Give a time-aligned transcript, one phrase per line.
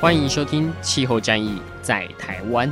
[0.00, 2.68] 欢迎收听《气候战役在台湾》。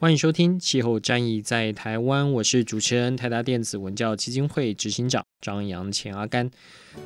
[0.00, 6.50] 欢迎收听《气候战役在台湾》，我是主持人台达电子文教基金会执行长张扬前阿甘。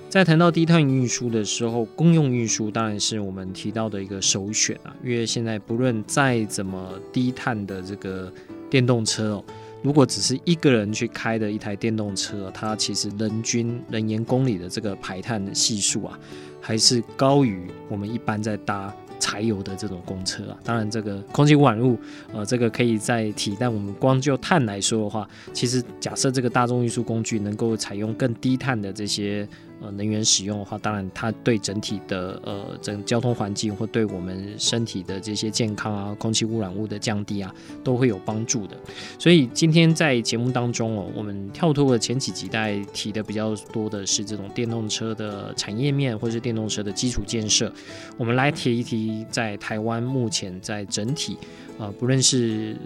[0.08, 8.32] 在谈到低碳运输的时候，公用运输当然是我们提到的一个首选啊，因为现在不论再怎么低碳的这个
[8.70, 9.44] 电动车哦。
[9.82, 16.18] 如果只是一个人去开的一台电动车，它其实人均人员公里的这个排碳的系数啊，
[16.60, 20.56] 还是高于我们一般在搭柴油的这种公车啊。
[20.64, 21.98] 当然，这个空气污染物，
[22.32, 29.46] 呃，这个可以再提，但我们光就碳来说的话，其实假设这个大众运输工具能够采用更低碳的这些。
[29.80, 38.76] 呃，能源使用的话，当然它对整体的呃整交通环境或对我们身体的这些健康啊、空气污染物的降低啊，都会有帮助的。
[39.18, 47.72] 所以今天在节目当中哦，我们跳脱了前几集带提的比较多的是这种电动车的产业面，或是电动车的基础建设，
[48.16, 51.36] 我们来提一提在台湾目前在整体。
[51.78, 52.76] 呃，不论是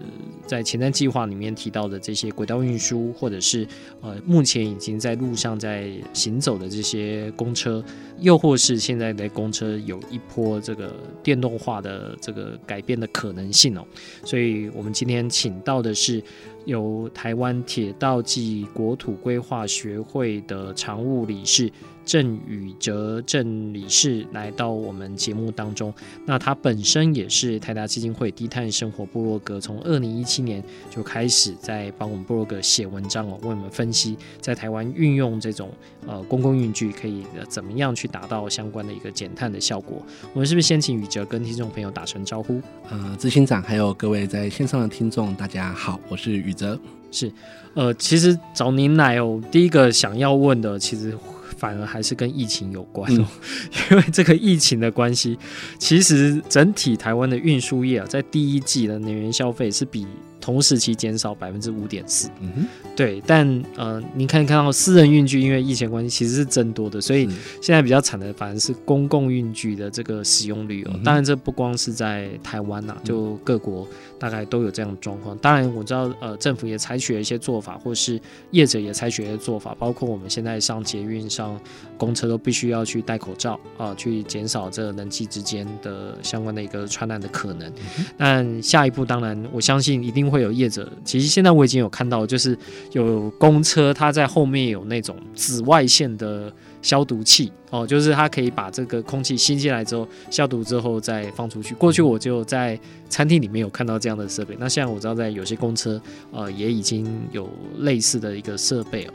[0.47, 3.67] 在前瞻计划里面提到的这些轨道运输，或者是
[4.01, 7.83] 呃目前已经在路上在行走的这些公车，
[8.21, 13.85] 又或是现在的公车有一波这个电动化的这个改变的可能性哦，
[14.25, 16.23] 所以我们今天请到的是
[16.65, 21.71] 由台湾铁道暨国土规划学会的常务理事。
[22.07, 25.93] 郑宇哲郑理事来到我们节目当中，
[26.25, 35.69] 那他本身也是台达基金会低碳生活部落格，从二零一七年就开始在帮我们部落格写文章哦，为我们分析在台湾运用这种
[36.07, 40.01] 呃公共运具可以怎么样去达到相关的一个减碳的效果。
[40.33, 42.63] 我们是不是先请宇哲跟听众朋友打声招呼？
[42.89, 46.79] 呃，执行长还有各位在线上的听众，大家好，我是宇哲。
[47.11, 47.33] 是，
[47.75, 51.13] 呃，其实找您来哦，第一个想要问的其实。
[51.57, 53.11] 反而还是跟疫情有关。
[53.21, 53.27] 哦，
[53.91, 55.39] 因为这个疫情的关系，
[55.79, 60.07] 其实整体台湾的运输业啊，在第一季的能源消费是比
[60.47, 62.29] 同时期减少百分之五点四。
[62.41, 67.29] 嗯哼，对，但呃，您可以看到私人运具因为疫情关系其实是增多的，所以
[67.61, 70.93] 现在比较惨的反而是公共运具的这个使用率哦。
[71.05, 73.85] 当然，这不光是在台湾呐，就各国。
[74.19, 75.37] 大概都有这样的状况。
[75.43, 78.19] 当然，我知道，呃，政府也采取了一些做法，或是
[78.51, 81.61] 业者也采取了一些做法，包括我们现在上捷运、上
[81.99, 87.71] 公车都必须要去戴口罩啊、呃，去减少这人际之间的相关的一个传染的可能。
[88.17, 90.87] 但、嗯、下一步，当然，我相信一定会会有业者。
[91.03, 92.57] 其实现在我已经有看到，就是
[92.93, 96.53] 有公车，它在后面有那种紫外线的。
[96.87, 101.75] 消毒器哦，就是它可以把这个空气吸进来之后消毒之后再放出去。
[101.75, 109.13] 过去我就在餐厅里面有看到这样的设备，那现在我知道在有些公车呃也已经有类似的一个设备哦。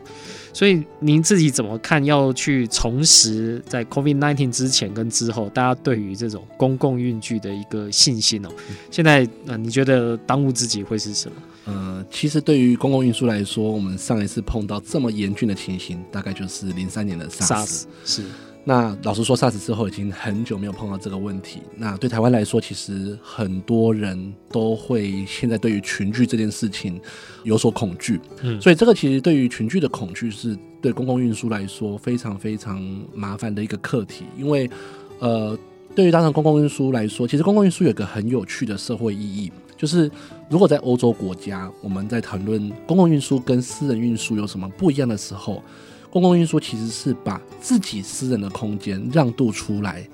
[0.51, 2.03] 所以您自己怎么看？
[2.03, 8.49] 要去重拾在 COVID-19 之前跟之后，大家对于这种公共运具的一个信心哦？
[8.89, 11.37] 现在呃，你觉得当务之急会是什么？
[11.73, 17.83] 呃，其实对于公共运输来说，我们上一次碰到这么严峻的情形，大概就是零三年的 SARS。
[18.05, 18.23] 是。
[18.63, 21.61] 那老实说，SARS 之后已经很久没有碰到这个问题。
[21.75, 27.01] 那对台湾来说，其实很多人都会现在对于群聚这件事情
[27.43, 28.19] 有所恐惧。
[28.43, 28.61] 嗯。
[28.61, 32.79] 所以这个其实对于群聚的恐惧，是对公共运输来说非常非常
[33.15, 34.25] 麻烦的一个课题。
[34.37, 34.69] 因为，
[35.17, 35.57] 呃，
[35.95, 39.51] 对于当然公共运输来说，其实公共运输有个很有趣的社会意义。
[39.81, 40.11] 就是
[40.47, 45.63] 如果在欧洲国家，我们在谈论公共运输跟私人运输有什么不一样的时候，
[46.11, 50.07] 公共运输其实是把自己私人的空间让渡出来，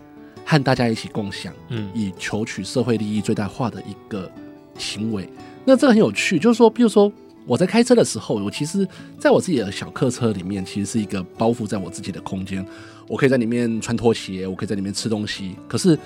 [0.46, 4.32] 和大家一起共享，嗯，以求取社会利益最大化的一个
[4.78, 5.28] 行为。
[5.66, 7.12] 那这个很有趣，就是说，比如说
[7.46, 8.88] 我在开车的时候，我其实
[9.20, 12.66] 在我自己的小客车里面，其实是一个包覆在我自己的空间，
[13.06, 16.00] 我可以在里面穿拖鞋，我可以在里面吃东西，可是。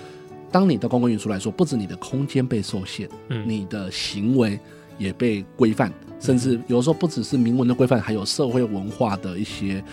[0.52, 4.60] 当你的公共运输来说，不止你的空间被受限，嗯，你的行为
[4.98, 9.84] 也被规范，甚至有的时候不只是明文的规范，还有社会文化的一些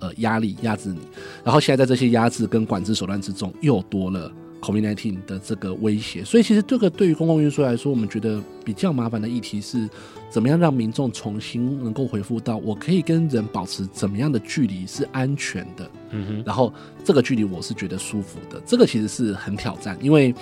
[0.00, 1.00] 呃压力压制你。
[1.44, 6.24] 然后现在在这些压制跟管制手段之中，又多了 COVID-19 的这个威胁。
[6.24, 9.88] 所以，其实这个对于公共运输来说，我们觉得比较麻烦的议题是，
[10.30, 16.72] 怎么样让民众重新能够回复到我可以跟人保持怎么样的距离是安全的，嗯哼，然后
[17.04, 18.60] 这个距离我是觉得舒服的。
[18.66, 20.34] 这个其实是很挑战，因为，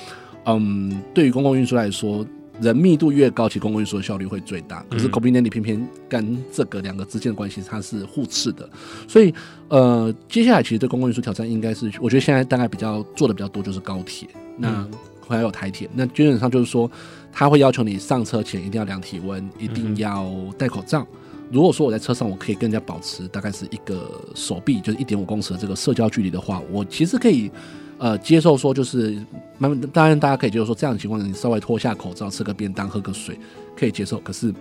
[0.44, 2.26] 嗯，对于公共运输来说。
[2.60, 4.84] 人密度越高，其公共运输的效率会最大。
[4.90, 8.68] 可是 COVID-19 偏偏跟这个两个之间的关系，它是互斥的。
[9.06, 9.34] 所以，
[9.68, 14.88] 呃，接下来其实对公共运输挑战应该是，我觉得现在大概比较做的比较多就是高铁，那
[15.28, 15.88] 还有台铁。
[15.94, 16.90] 那基本上就是说，
[17.32, 21.06] 他会要求你上车前一定要量体温，一定要戴口罩。
[21.50, 27.50] 如果说我在车上，我可以跟人家保持大概是一个手臂，就是一点五公尺的这个社交距离的话，我其实可以。
[27.98, 29.12] 呃，接受说就是
[29.58, 33.38] 慢慢，当然大家可以接受说这样的情况，你稍微脱下口罩，吃个便当，喝个水，
[33.74, 34.18] 可以接受。
[34.20, 34.52] 可是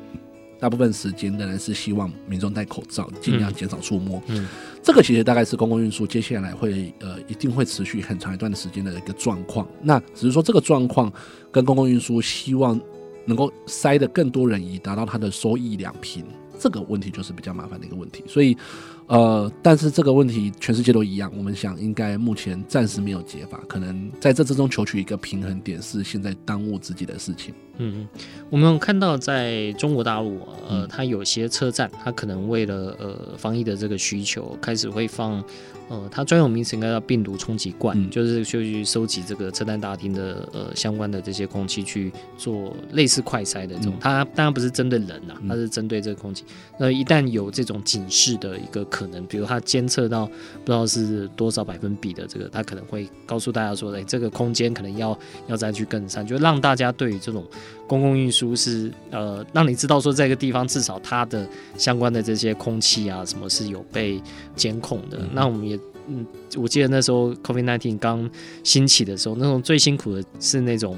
[0.58, 4.22] 大部分时间仍然是希望民众戴口罩，尽量减少触摸。
[4.28, 4.48] 嗯，嗯，
[4.82, 9.68] 这个其实大概是公共运输接下来会呃一定会持续很长一段的时间的一个状况。
[9.82, 11.12] 那只是说这个状况
[11.52, 12.80] 跟公共运输希望
[13.26, 16.24] 能够塞得更多人，以达到它的收益两平，
[16.58, 18.24] 这个问题就是比较麻烦的一个问题。
[18.28, 18.56] 所以。
[19.08, 27.54] 呃，但是这个问题全世界都一样，我们想应该目前暂时没有解法，可能在这之中求取一个平衡点是现在当务之急的事情。
[27.78, 28.08] 嗯，
[28.50, 35.44] 我们看到在中国大陆，呃，它有些车站，它可能为了呃防疫的这个需求，开始会放。
[35.88, 43.94] 呃，它专有名词应该叫病毒冲击罐，嗯、就是去收集这个车站大厅的呃相关的这些空气去做类似快筛的这种。
[43.94, 46.44] 嗯、它当然不是针对人呐、啊，它是针对这个空气。
[46.80, 55.18] 那、嗯、一旦有这种警示的一个可能，比如它监测到不知道是多少百分比的这个，它可能会告诉大家说，哎，这个空间可能要
[55.48, 57.46] 要再去更善，就让大家对于这种
[57.88, 61.48] 公共运输是呃，让你知道说这个地方至少它的
[61.78, 64.22] 相关的这些空气啊什么是有被
[64.56, 65.18] 监控的。
[65.20, 65.80] 嗯、那我们也。
[66.08, 66.24] 嗯，
[66.56, 68.30] 我记得那时候 COVID nineteen 刚
[68.64, 70.96] 兴起的时候，那种最辛苦的是那种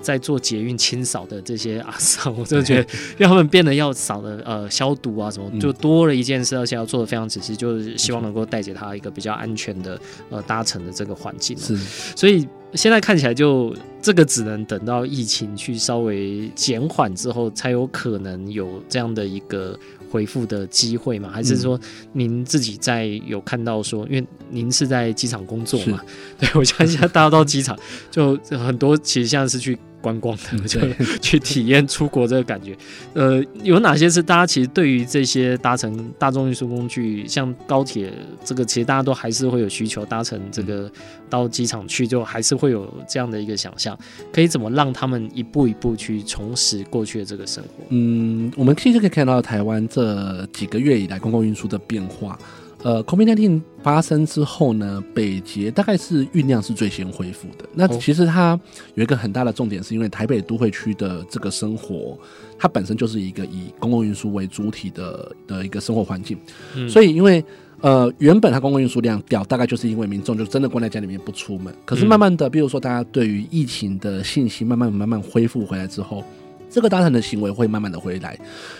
[0.00, 2.86] 在做捷运清扫的这些 阿桑，我真的觉得
[3.18, 10.00] 让他们变得要扫的呃消毒啊什么，就多了一件事，而且要做的非常仔细，就是希望能够带给他一个比较安全的
[10.30, 11.56] 呃搭乘的这个环境。
[11.56, 11.76] 是，
[12.16, 19.78] 所以现在看起来就这个只能等到疫情去稍微减缓之后，才有可能有这样的一个。
[20.10, 21.30] 回复的机会嘛？
[21.30, 21.78] 还是说
[22.12, 26.00] 您自己在有看到说，因为您是在机场工作嘛？
[26.04, 27.78] 是 对，我相信大家到机场
[28.10, 29.78] 就很多，其实现在是去。
[30.00, 30.80] 观光的就
[31.20, 32.76] 去体验出国这个感觉，
[33.14, 38.12] 呃，有哪些是大家其实对于这些搭乘大众运输工具，像高铁
[38.44, 40.90] 这个，其实大家都还是会有需求搭乘这个
[41.28, 43.98] 到机场去，就还是会有这样的一个想象，
[44.32, 47.84] 可以怎么让他们一步一步去重拾过去的这个生活？
[47.90, 52.38] 嗯，我们其实可以看到台湾这几个月以来公共运输的变化。
[52.82, 57.68] 呃，COVID-19 发生之后呢，北捷大概是运量是最先恢复的。
[57.74, 58.58] 那其实它
[58.94, 62.18] 有一个很大的重点，是因为台北都会区的这个生活，
[62.58, 66.38] 它本身就是一个以公共运输为主体的的一个生活环境。
[66.74, 67.44] 嗯、所以，因为
[67.82, 71.74] 呃，原本它公共运输量掉，大概就是因为民众就真的关在家里面不出门。
[71.84, 76.24] 可是慢慢的，比如说大家对于疫情的信心慢慢慢慢恢复回来之后。
[76.70, 78.38] 这个搭乘的行为会慢慢的回来，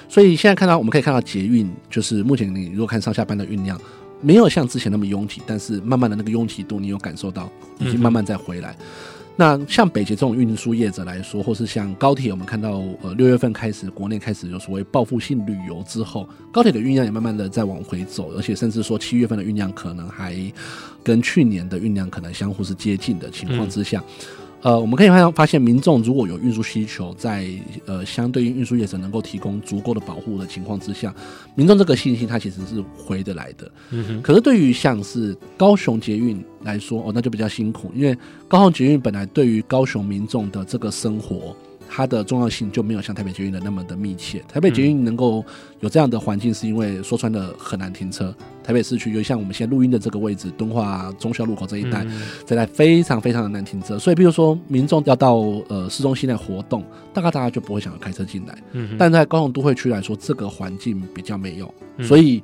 [0.09, 3.79] 所以现在看到我们可以看到捷运，就是目前你如果看上下班的运量，
[4.21, 8.77] 没有像之前那么拥挤，但是慢慢的那个拥挤度你有感受到，已经慢慢在回来。
[9.37, 20.37] 那像北捷这种运输业者来说，或是像高铁，我们看到呃六月份开始国内开始有所谓报复性旅游之后，高铁的运量也慢慢的在往回走，而且甚至说七月份的运量可能还
[21.03, 24.05] 跟去年的运量可能相互是接近的情况之下。
[24.63, 27.49] 呃，我们可以发发现，民众如果有运输需求，在
[27.87, 31.15] 呃相对于运输业者能够提供足够的保护的情况之下，
[31.55, 33.71] 民众这个信心它其实是回得来的。
[33.91, 34.23] 嗯哼。
[34.23, 38.17] 可是对于像是高雄捷运来说，哦，那就比较辛苦，因为
[38.49, 41.57] 高雄捷运本来对于高雄民众的这个生活。
[41.93, 44.41] 它的重要性就没有像台北捷运的那么的密切。
[44.49, 45.45] 台北捷运能够
[45.81, 48.33] 有这样的环境，是因为说穿了很难停车。
[48.63, 52.07] 台北市区就像我们现在录音的这个位置，敦化忠孝路口这一带，
[52.47, 53.99] 这一带非常非常的难停车。
[53.99, 55.35] 所以，比如说民众要到
[55.69, 58.57] 呃市中心来活动，大概大家就不会想要开车进来。
[58.97, 62.41] 但在高雄都会区来说，这个环境比较没有，所以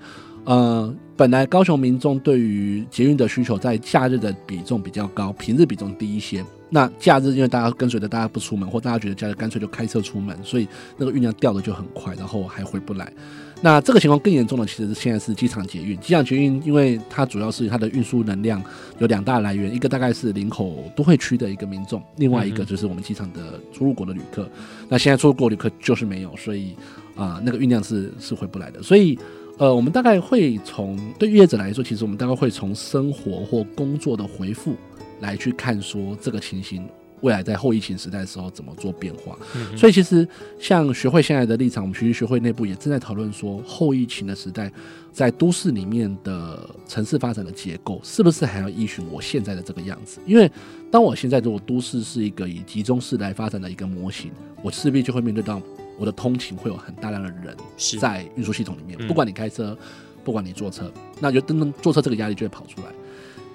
[0.47, 6.45] 呃，本来高雄民众对于捷运的需求在假日的比重比较高，平日比重低一些。
[6.71, 13.13] 那假日因为大家跟随着大家不出门，或大家觉得假日干脆就开车出门，所以那个运量掉的就很快，然后还回不来。
[13.61, 15.99] 那这个情况更严重的，其实是现在是机场捷运。
[15.99, 18.63] 机场捷运因为它主要是它的运输能量
[18.99, 24.49] 有两大来源，一个大概是林口都会区的一个民众，另外一个就是我们机场的出入国的旅客。
[24.89, 26.73] 那现在出入国旅客就是没有，所以
[27.17, 28.83] 啊、呃，那个运量是是回不来的。
[28.83, 29.19] 所以
[29.59, 34.75] 呃，我们大概会从对业者来说，其实我们大概会从生活或工作的回复。
[35.21, 36.87] 来去看说这个情形。
[37.23, 39.39] 未来在后疫情时代的时候怎么做变化？
[39.57, 40.29] 嗯、所以其实
[40.61, 44.71] 像学会现在的立场，我们学习学会内部也正在讨论说，后疫情的时代，
[45.11, 50.21] 在都市里面的城市发展的结构，是不是还要依循我现在的这个样子？
[50.27, 50.49] 因为
[50.91, 54.31] 当我现在如果都市是一个以集中式来发展的一个模型，
[54.63, 55.59] 我势必就会面对到
[55.99, 57.57] 我的通勤会有很大量的人
[57.99, 59.77] 在运输系统里面，不管你开车，
[60.25, 62.87] 不管你坐车，那就等等坐车这个压力就会跑出来。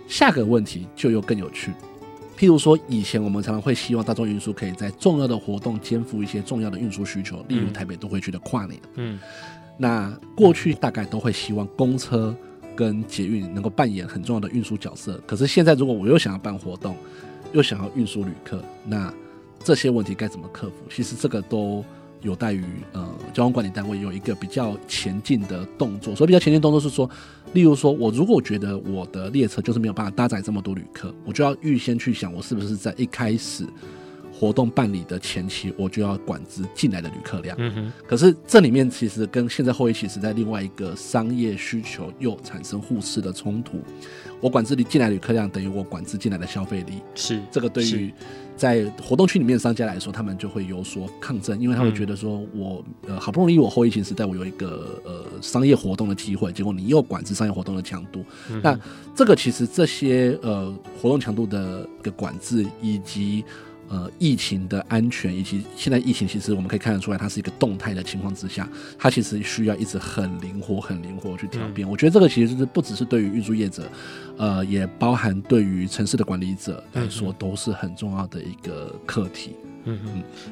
[0.07, 1.71] 下个问题就又更有趣。
[2.38, 8.79] 譬如说，以前我们常常会希望大众运输可以在重要的活动肩负一些重要的运输需求，例如台北都会区的跨年。
[8.95, 9.19] 嗯，
[9.77, 12.36] 那过去大概都会希望公车
[12.75, 15.21] 跟捷运能够扮演很重要的运输角色。
[15.27, 16.98] 可是现在，如果我又想要办活动，
[17.53, 19.13] 又想要运输旅客，那
[19.63, 20.75] 这些问题该怎么克服？
[20.89, 21.86] 其实这个都。
[22.22, 22.63] 有待于
[22.94, 27.10] 呃交通管理单位有一个比较前进的动作，所以比较前进动作是说，
[27.54, 33.66] 例如说我如果觉得我的列车就是没有办法搭载这么多旅客，我就要预先去想，我是不是在一开始
[34.41, 37.55] 活动办理的前期，我就要管制进来的旅客量。
[37.60, 37.93] 嗯哼。
[38.07, 43.79] 可是这里面其实跟现在后疫情时代另外一个商业需求又产生互斥的冲突。
[44.39, 46.93] 我管制你进来旅客量，等于我管制进来的消费力。
[47.13, 48.12] 是这个对于。
[48.57, 58.79] 在活动区里面的商家来说，他们就会有所抗争，因为他会觉得说我，我呃好不容易我后疫情时代我有一个呃商业活动的机会，结果你又管制商业活动的强度，嗯、那
[59.15, 60.71] 这个其实这些呃
[61.01, 63.43] 活动强度的一个管制以及。
[63.91, 68.65] 呃，疫情的安全以及现在疫情，其实我们可以看得出来，它是一个动态的情况之下，
[68.98, 71.86] 它其实需要一直很灵活、很灵活去调变。
[71.86, 73.83] 我觉得这个其实就是不只是对于运输业者，
[74.38, 79.57] 呃，也包含对于城市的管理者来说，都是很重要的一个课题。
[79.65, 80.00] 嗯嗯，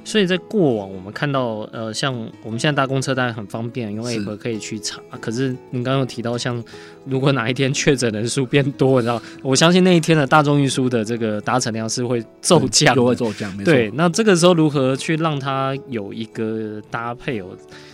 [0.03, 4.99] 所以在过往我们看到，呃，像我们现在搭公车当然很方便，因为 App 可以去查。
[5.21, 6.63] 可是您刚刚有提到，像
[7.05, 13.55] 如果哪一天确诊人数变多，你知道，我相信那一天的大众运输的这个搭乘量是会骤降，就会骤降。
[13.63, 17.47] 对，那这个时候如何去让它有一个搭配哦？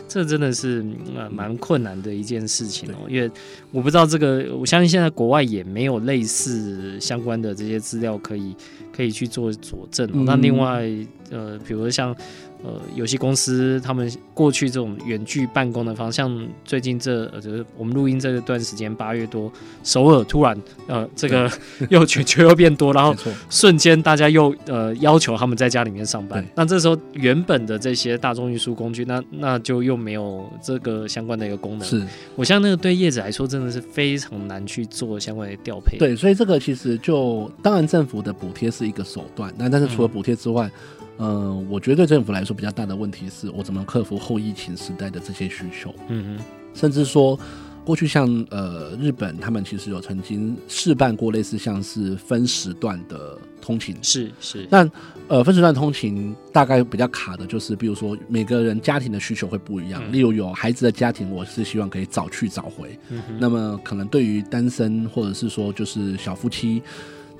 [0.08, 0.86] 这真的是
[1.16, 3.30] 呃蛮困难的一件事情哦，因为
[3.72, 8.56] 我不知道这个，我相信现在国外也没有类似相关的这些资料可以
[8.96, 10.24] 可以去做佐证哦。
[10.26, 10.90] 那另外
[11.30, 12.16] 呃，比如像。
[12.64, 19.52] 呃，有些公司他们过去这种远距办公的方向，最近这呃，就是我们录音这段时间八月多，
[19.84, 21.52] 首尔突然呃，这个
[21.90, 23.16] 又全球又变多，然后
[23.50, 26.44] 瞬间大家又呃要求他们在家里面上班。
[26.56, 31.88] 那这时候原本的这些大众运输工具，那那就又没有这个相关的一个功能。
[31.88, 32.04] 是，
[32.36, 35.98] 我像那个对业者来说，真的是非常难去做相关的调配。
[35.98, 40.66] 对，所以这个其实就当然政府的补贴是一个手段，那但是除了补贴之外。
[40.68, 40.72] 嗯
[41.18, 45.94] 呃，我觉得对政府来说比较大的问题是我怎么克服后疫情时代的这些需求。
[46.10, 46.44] 嗯哼，
[46.74, 47.40] 甚至说
[47.86, 53.96] 过去像呃日本，他们其实有曾经试办过类似像是分时段的通勤。
[54.02, 54.68] 是是。
[54.70, 54.92] 但
[55.28, 60.04] 呃分时段通勤大概比较卡的就是，比如说每个人家庭的需求会不一样。
[60.06, 62.98] 嗯、例如有孩子的家庭，我是希望可以早去早回。
[63.10, 63.38] 嗯哼。
[63.40, 66.82] 那么可能对于单身或者是说就是小夫妻。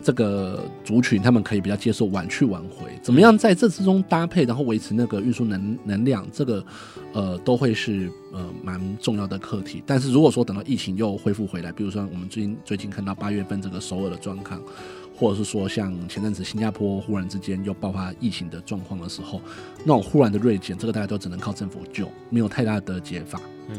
[0.06, 6.64] 这个族群他们可以比较接受晚去晚回，怎么样在这之中搭配，然后维持那个运输能能量，这个
[7.12, 9.82] 呃都会是呃蛮重要的课题。
[9.84, 14.62] 但是如果说等到疫情又恢复回来，比如说我们最近最近看到八月份这个首尔的状况，
[15.18, 19.42] 或者是说像前阵子新加坡忽然之间又爆发疫情的状况的时候，
[19.80, 23.42] 那种忽然的锐减，这个大家都只能靠政府救，没有太大的解法。
[23.70, 23.76] 嗯。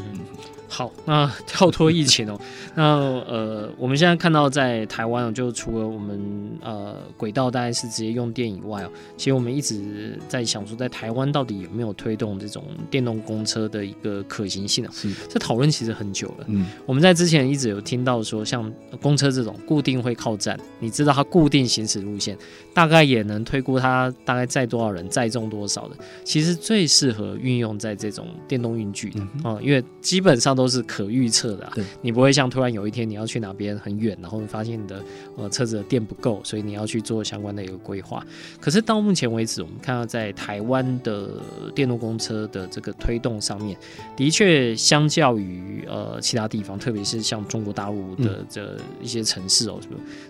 [0.69, 2.39] 好，那跳脱疫情哦，
[2.75, 2.83] 那
[3.21, 6.21] 呃，我们现在看到在台湾哦就除了我们
[6.61, 14.91] 呃轨道大概是直接用电以外哦，其实我们一直在想说，在台湾到底有没有推动这种电动公车的一个可行性啊？
[14.93, 16.45] 是，这讨论其实很久了。
[16.49, 22.37] 嗯，我们在之前一直有听到说，像公车这种固定会靠站，你知道它固定行驶路线，
[22.75, 30.57] 大概也能推估它大概载多少人，载重多少的，其实最适合运用在这种电动运具的啊、嗯，因为基本上。
[30.57, 35.03] 都是可预测的、啊，你不会像突然有一天你要去哪边很远，然后发现你的
[35.37, 38.25] 呃车子的电不够，所以你要去做相关的一个规划。
[38.59, 41.29] 可是到目前为止，我们看到在台湾的
[41.75, 43.77] 电动公车的这个推动上面，
[44.17, 49.79] 的确相较于呃其他地方，特别是像中国大陆的这一些城市哦？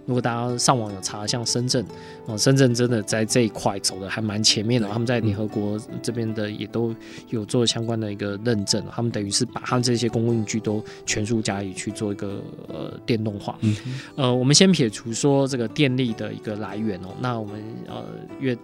[0.07, 1.85] 如果大家上网有查，像深圳
[2.25, 6.93] 哦、呃，深圳真的在这一块走的还蛮前面的，他们在联合国这边的也都
[7.31, 10.07] 有做相关的一个认证，他们等于是把它们这些。
[10.17, 13.77] 公共运具都全数加以去做一个呃电动化，嗯，
[14.15, 18.03] 呃，我们先撇除说这个电力的一个来源哦，那我们呃
[18.41, 18.57] 越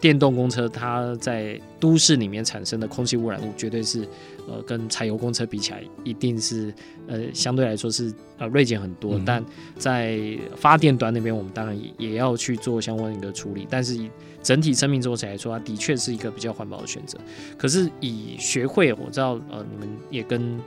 [0.00, 4.06] 电动公车它在都市里面产生的空气污染物，绝对是
[4.46, 6.74] 呃跟柴油公车比起来，一定是
[7.06, 9.14] 呃相对来说是呃锐减很多。
[9.14, 9.42] 嗯、但
[9.78, 10.20] 在
[10.56, 13.66] 发电端那边，我们当然也也要去做相关的一个处理。
[13.70, 14.10] 但是以
[14.48, 17.18] 整体生命周期来说，它的确是一个比较环保的选择。
[17.58, 20.58] 可是以学会，我知道呃你们也跟。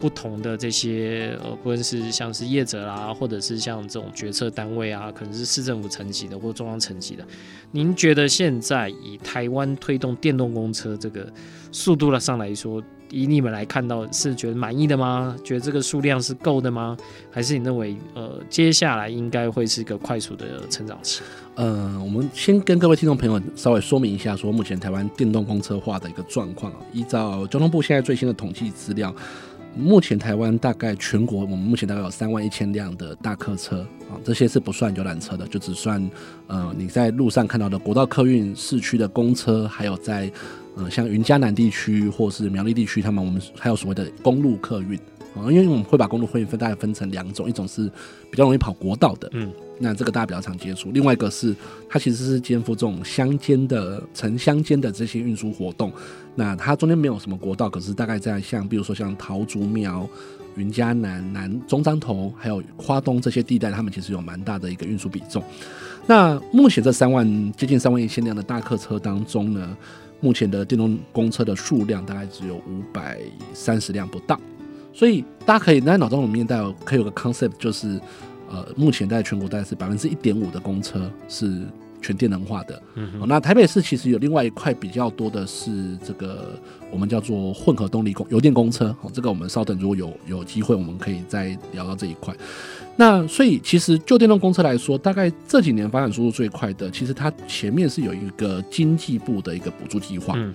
[0.00, 7.26] 不同的这些呃，不论是像是业者啦，或者是像这种决策单位啊，可能是市政府层级的或中央层级的，
[7.70, 11.30] 您觉得现在以台湾推动电动公车这个
[11.70, 15.36] 速度上来说，以你们来看到是觉得满意的吗？
[15.44, 16.96] 觉得这个数量是够的吗？
[17.30, 21.22] 还是你认为呃，接下来应该会是一个快速的成长期？
[21.56, 29.14] 呃，我们先跟各位听众朋友稍微说明一下，说目前台湾电动公车化的一个状况啊，依照交通部现在最新的统计资料。
[29.76, 36.10] 目前台湾大概全国，我们目前大概有三万一千辆的大客车啊，这些是不算游览车的，就只算
[36.48, 40.30] 呃你在路上看到的国道客运、市区的公车，还有在
[40.76, 44.98] 呃像云嘉南地区或是苗栗地区，他们我们还有所谓的公路客运。
[45.34, 47.90] 啊，因为我们会把公路客运分大概分成两种，一种是
[48.30, 49.50] 比较容易跑国道的，嗯。
[49.82, 51.56] 那这个大家比较常接触，另外一个是
[51.88, 55.90] 它其实是肩负这种乡间的城乡间的这些运输活动。
[56.34, 60.06] 那它中间没有什么国道，可是大概在像比如说像桃竹苗、
[60.56, 65.42] 云嘉南、南中彰头还有花东这些地带，他们其实有蛮大的一个运输比重。
[66.06, 69.74] 那目前这三万接近三万一千辆的大客车当中呢，
[70.20, 73.18] 目前的电动公车的数量大概只有五百
[73.54, 74.38] 三十辆不到。
[74.92, 78.00] 所以大家可以在脑中里面带可以有个 concept 就是。
[78.52, 81.62] 呃，目前在全国大概是百分之一点五的公车是
[82.02, 82.82] 全电能化的。
[82.96, 86.58] 嗯、哦，那台北市其实有另外一块比较多的是这个
[86.90, 88.86] 我们叫做混合动力公油电公车。
[89.02, 92.34] 哦，这个我们稍等，如果有有机会，我们可以再聊到这一块。
[92.96, 100.34] 那所以其实就电动公车来说，大概这几年发展速度最快的，其实它前面是有一个经济部的一个补助计划。
[100.36, 100.52] 嗯。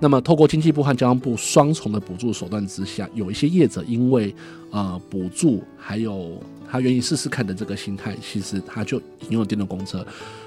[0.00, 4.32] 那么，透过经济部和交通部双重的补助手段之下，有一些业者因为
[4.70, 6.40] 呃补助，还有
[6.70, 10.06] 他愿意试试看的这个心态，其实他就引用了电动公车。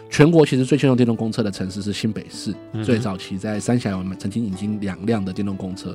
[0.10, 2.54] 全国其实最先用电动公车的城市是新北市，
[2.84, 5.92] 最早期在三峡我们曾经引进两辆的电动公车。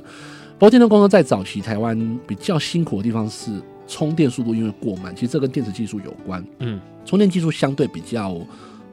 [0.59, 3.51] 不过，电动公车在早期台湾比较辛苦的地方是
[3.87, 6.45] 充电速度因为过慢，其实这跟电池技术有关。
[6.59, 8.39] 嗯，充电技术相对比较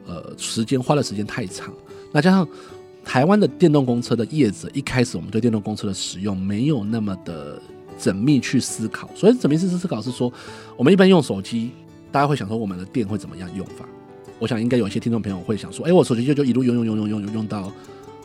[0.07, 1.71] 呃时间花的时间太长，
[2.11, 2.47] 那加上。
[3.05, 7.61] 台湾的电动公车的业者，一开始我们对电动公车的使用没有那么的
[7.97, 9.09] 缜密去思考。
[9.15, 10.33] 所以缜密去思考是说，
[10.75, 11.69] 我们一般用手机，
[12.11, 13.85] 大家会想说我们的电会怎么样用法？
[14.39, 17.71] 我想应该有一些听众朋友会想说，哎，我手机就就一路用用用用用用用到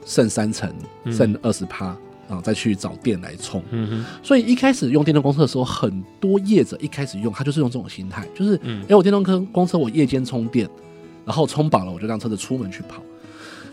[0.04, 0.74] 剩三成，
[1.08, 3.62] 剩二十趴，然后再去找电来充。
[4.22, 10.68] 所以一开始用电动公车的时候，很多业者一开始用，他就是用这种心态，就是，哎，我电动车公车我夜间充电，
[11.24, 13.00] 然后充饱了我就让车子出门去跑。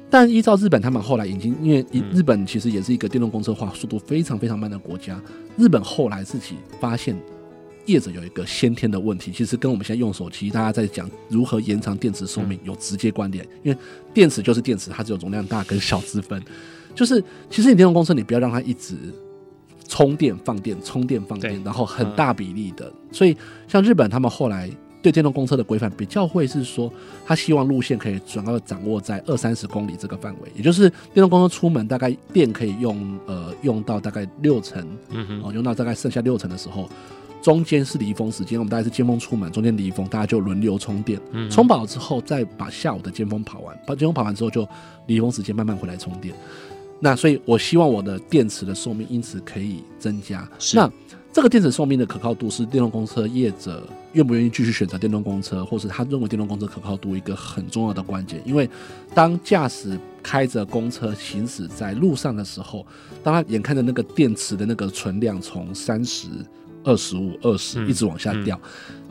[0.09, 5.21] 但依照日本，他们后来已经，因为日本其实也是一个电动公车化速度非常非常慢的国家。
[5.57, 7.13] 日本后来自己发现，
[7.85, 13.45] 业者有一个先天的问题，其实跟我们现在用手机，大家在讲如何延长电池寿命有直接关联。
[13.63, 13.77] 因为
[14.13, 16.41] 电池就是电池，它只有容量大跟小之分。
[16.95, 18.95] 就是其实你电动公车，你不要让它一直
[19.89, 22.89] 充电放电，充电放电，然后很大比例的。
[23.11, 23.35] 所以
[23.67, 24.71] 像日本他们后来。
[25.07, 26.91] 对电动公车的规范比较会是说，
[27.25, 36.89] 他希望路线可以主要掌握在二三十公里这个范围，也就是电动公车出门大概电可以用呃用到大概六成，嗯哼，哦用到大概剩下六成的时候，
[37.41, 41.17] 中间是离峰时间，我们大概是尖峰出门，中间离峰，大家就轮流充电，
[41.49, 44.67] 充饱之后再把下午的尖峰跑完，把尖峰跑完之后就
[45.05, 46.35] 离峰时间慢慢回来充电。
[46.99, 50.49] 那所以我希望我的电池的寿命因此可以增加。
[50.73, 50.91] 那
[51.37, 58.41] 这个电池寿命的可靠度是电动公车业者愿不愿意继续选择电动公车，或是他认为电动公车可靠度一个很重要的关键。
[58.43, 58.67] 因为
[59.13, 62.83] 当驾驶开着公车行驶在路上的时候，
[63.23, 66.27] 当他眼看着那个电池的那个存量从三十、
[66.83, 68.59] 二十五、二十一直往下掉，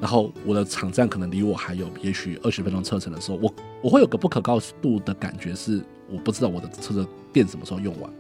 [0.00, 8.10] 然后我的场站可能离我还有也许二十分钟车程的时候，我我会有个不可靠度的感觉，是我不知道我的车子电什么时候用完。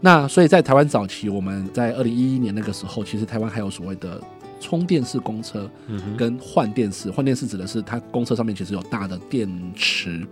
[0.00, 4.18] 那所以在台湾早期，我们在二零一一年那个时候，其实台湾还有所谓的
[4.58, 5.70] 充电式公车，
[6.16, 7.10] 跟换电式。
[7.10, 10.26] 换电式指的是它公车上面其实有大的电池，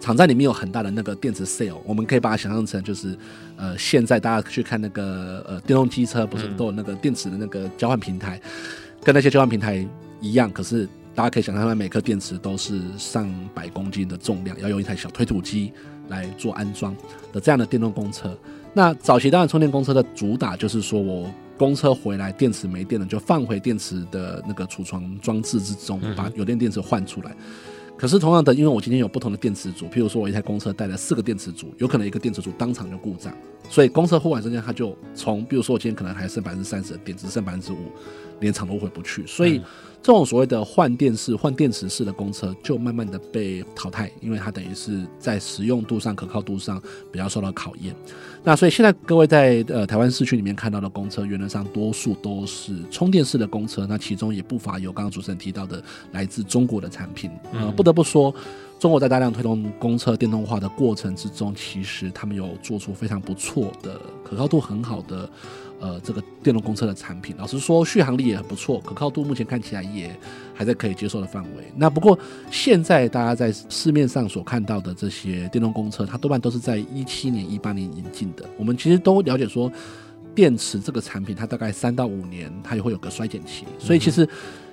[0.00, 3.18] 场站里面有很大的那个电池 cell，我们可以把它想象成就是，
[3.56, 8.40] 呃，现在大家去看那个呃电动机车，不是都有那个电池的那个交换平台，
[9.02, 9.84] 跟那些交换平台
[10.20, 15.72] 一样，可是大家可以想象，它每颗电池都是上百公斤的重量，要用一台小推土机
[16.08, 16.94] 来做安装
[17.32, 18.38] 的这样的电动公车。
[18.74, 27.36] 那早期当然充电公车的主打就是说，我公车回来电池没电了，就放回电池的那个储存装置之中，把有电电池换出来。
[27.94, 33.32] 可是同样的，因为我今天有不同的电池组，譬如说我一台公车带了四个电池组，有可能一个电池组当场就故障，
[33.68, 37.76] 所以公车忽然之间它就从，比如说我今天可能还剩百分之三十电，池剩百分之五，
[38.42, 39.56] 连厂都回不去，所以。
[39.56, 39.64] 嗯
[40.02, 47.94] 这种所谓的换电式、换电池式的公车，就慢慢的被淘汰，因为它等于是在实用度上、可靠度上比较受到考验。
[48.42, 57.30] 那所以现在各位在呃台湾市区里面看到的公车，原则上多数都是充电式的公车，那其中也不乏有刚刚主持人提到的来自中国的产品。
[57.52, 58.34] 呃，不得不说，
[58.80, 65.30] 中国在大量推动公车电动化的过程之中，其实他们有做出非常不错的、可靠度很好的。
[65.82, 70.16] 呃，这个电动公车的产品，老实说，续航力也很不错，可靠度目前看起来也
[70.54, 71.72] 还在可以接受的范围。
[71.74, 72.16] 那不过
[72.52, 78.48] 现在大家在市面上所看到的这些电动公车，它多半都是在一七年、一八年引进的。
[78.56, 79.68] 我们其实都了解说，
[80.36, 83.64] 电池这个产品它大概三到五年它也会有个衰减期。
[83.80, 84.28] 所以其实，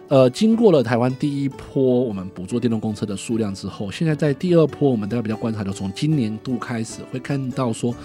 [0.09, 7.95] 呃，经过了台湾第一波我们捕捉电动公车的数量之后，现在在第二波，我们大家比较观察，就从今年度开始会看到说。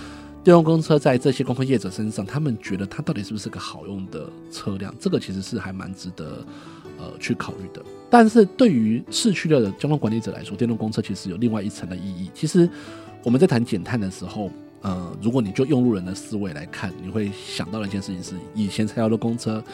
[0.45, 4.95] 电动公车在这些公车业者身上，他们觉得它到底是不是个好用的车辆？
[5.01, 6.45] 这个其实是还蛮值得
[6.99, 7.83] 呃去考虑的。
[8.11, 12.31] 但是对于市区的交通管理者来说，电动公车其实有另外一层的意义。
[12.35, 12.69] 其实
[13.23, 14.51] 我们在谈减碳的时候，
[14.83, 19.65] 呃，如果你就用路人的思维来看，你会想到的一件事情是，以前柴油的公车。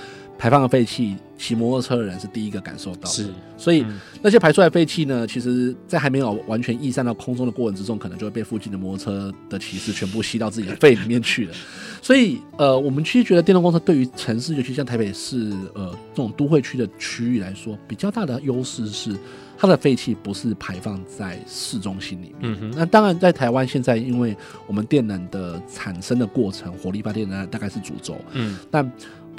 [0.41, 3.09] 排放的废气，骑摩托车的人是第一个感受到的。
[3.09, 3.85] 是，所以
[4.23, 11.55] 那些排出来废气呢，其实，在还没有完全逸散到空中的过程之中，可能就会被附近的摩托车的骑士全部吸到自己的肺里面去了。
[12.01, 19.15] 所以，呃，我们其实觉得电动公车对于城市，尤其像台北市，呃，这种都会区的区域来说，比较大的优势是
[19.59, 22.55] 它的废气不是排放在市中心里面。
[22.55, 22.73] 嗯哼。
[22.75, 24.35] 那当然，在台湾现在，因为
[24.67, 28.17] 我们电能的产生的过程，火力发电呢，大概是主轴。
[28.33, 28.57] 嗯。
[28.71, 28.91] 但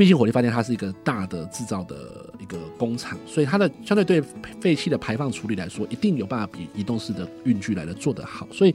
[0.01, 4.19] 毕竟火力发电它是一个大的制造的一个工厂，所以它的相对对
[4.59, 8.47] 废气的排放处理来说，一定有办法比移动式的运具来的做得好。
[8.51, 8.73] 所以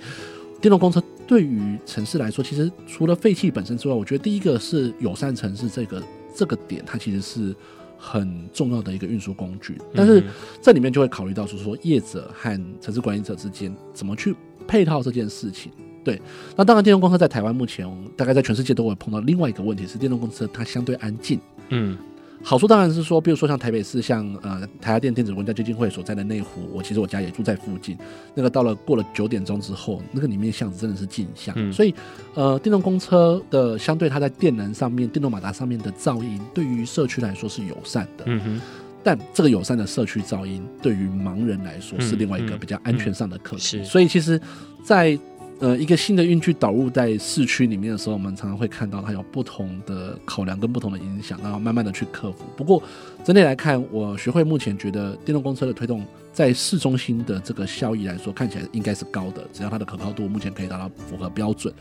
[0.61, 6.01] 电动公车对于城市来说，其实除了废气本身之外，我觉得第一个是友善城市这个
[6.33, 7.53] 这个点，它其实是
[7.99, 9.77] 很重要的一个运输工具。
[9.93, 10.23] 但是
[10.63, 14.33] 这里面就会考虑到说，说业者和城市管理者之间怎么去
[14.69, 15.73] 配套这件事情。
[16.07, 16.23] 对，
[16.55, 17.85] 那当然，电动公车在台湾目前
[18.17, 21.41] 大概在全世界都会碰到另外一个问题是，电动公车它相对安静。
[21.71, 21.99] 嗯，
[22.45, 27.99] 好处当然是说，比如说像台北市，像呃台达电电子文教基金会所在的内湖，我其实我家也住在附近。
[28.37, 31.53] 那个到了过了九点钟之后，那个里面巷子真的是静巷。
[31.59, 31.93] 嗯，所以
[32.35, 38.23] 呃，电动公车的相对它在电能上面、电动马达上面的噪音，对于社区来说是友善的。
[38.27, 38.61] 嗯哼，
[39.03, 43.83] 但这个友善的社区噪音，对于盲人来说是另外一个比较安全上的课题。
[43.83, 44.41] 所以其实，
[44.85, 45.19] 在
[45.59, 52.45] 呃，一个新的运具导入在市区里面的时候，我们常常会看到它有不同的考量跟不同的影响，然后慢慢的去克服。
[52.57, 52.83] 不过
[53.25, 61.73] 整体来看，我学会目前觉得电动公车的推动在市中心的这个效益来说，看起来应该是高的，只要它的可靠度目前可以达到符合标准。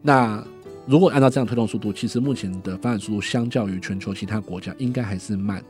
[0.00, 0.42] 那
[0.86, 5.62] 如果按照这样推动速度，其实目前的发展速度相较于全球其他国家，应该还是慢。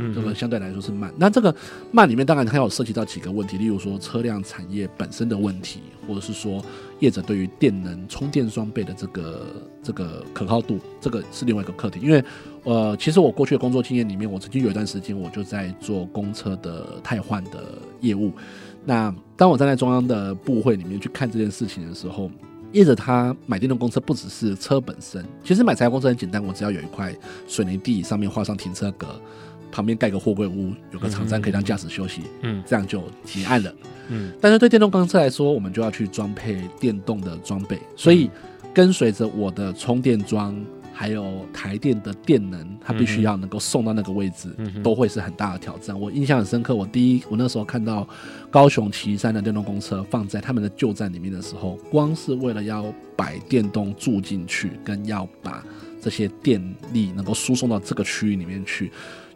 [0.00, 1.12] 嗯，这个相对来说是慢。
[1.16, 1.54] 那这个
[1.90, 6.64] 慢里面当然它有涉及到几个问题，例如说车辆产业本身的问题，或者是说
[6.98, 9.46] 业者对于电能充电装备的这个
[9.82, 12.00] 这个可靠度，这个是另外一个课题。
[12.00, 12.22] 因为
[12.64, 17.64] 呃，其实我过去的工作经验里面，我曾经有一段时间我就在做公车的汰换的
[18.00, 18.32] 业务。
[18.84, 22.30] 那当我站在中央的部会里面去看这件事情的时候，
[22.72, 27.14] 业者他买电动公车不只是车本身，其实买柴油公车很简单，我只要有一块
[27.46, 29.08] 水泥地，上面画上停车格。
[29.70, 33.74] 旁边盖个货柜屋，有个场站可以让驾驶休息，嗯，这样就结案了，
[34.08, 34.32] 嗯。
[34.40, 38.30] 但是对电动公车来说，我们就要去装配电动的装备，所以
[38.74, 40.54] 跟随着我的充电桩，
[40.92, 44.48] 还有台电的电能，它必须要能够送到那个位置，
[44.82, 45.98] 都会是很大的挑战。
[45.98, 48.08] 我印象很深刻，我第一我那时候看到
[48.50, 55.64] 高雄旗山的电动公车放在他们的旧站里面的时候，光是为了要摆电动住进去，跟要把
[56.00, 56.60] 这些电
[56.92, 58.90] 力能够输送到这个区域里面去。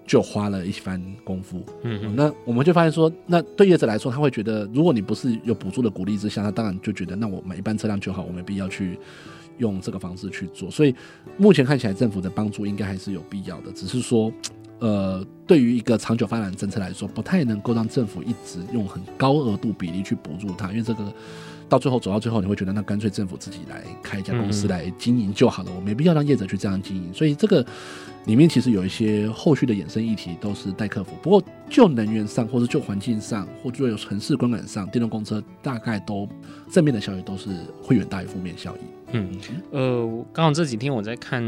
[0.07, 8.99] 就花了一番功夫，嗯，那我们就发现说，那对业者来说，他会觉得，如果你不是有补助的鼓励之下，他当然就觉得，那我买一般车辆就好，我没必要去
[9.59, 10.71] 用这个方式去做。
[10.71, 10.95] 所以
[11.37, 14.33] 目前看起来，政府的帮助应该还是有必要的，只是说，
[14.81, 21.13] 呃，对于一个长久发展的政策来说，不太能够让政府一直用很高额度比例去补助它，因为这个
[21.73, 27.13] 到最后走到最后，你会觉得，那干脆政府自己来开一家公司来经营就好了，我没必要让业者去这样经营。
[27.15, 27.65] 所以这个。
[28.25, 31.11] 里面其实有一些后续的衍生议题都是待克服。
[31.21, 36.29] 不过就能源上，或是就环境上，或者有城市观感上，电动公车大概都
[36.71, 37.51] 正面的效益都是
[37.83, 38.79] 会远大于负面效益。
[39.11, 39.29] 嗯，
[39.73, 41.43] 呃，刚好这几天我在看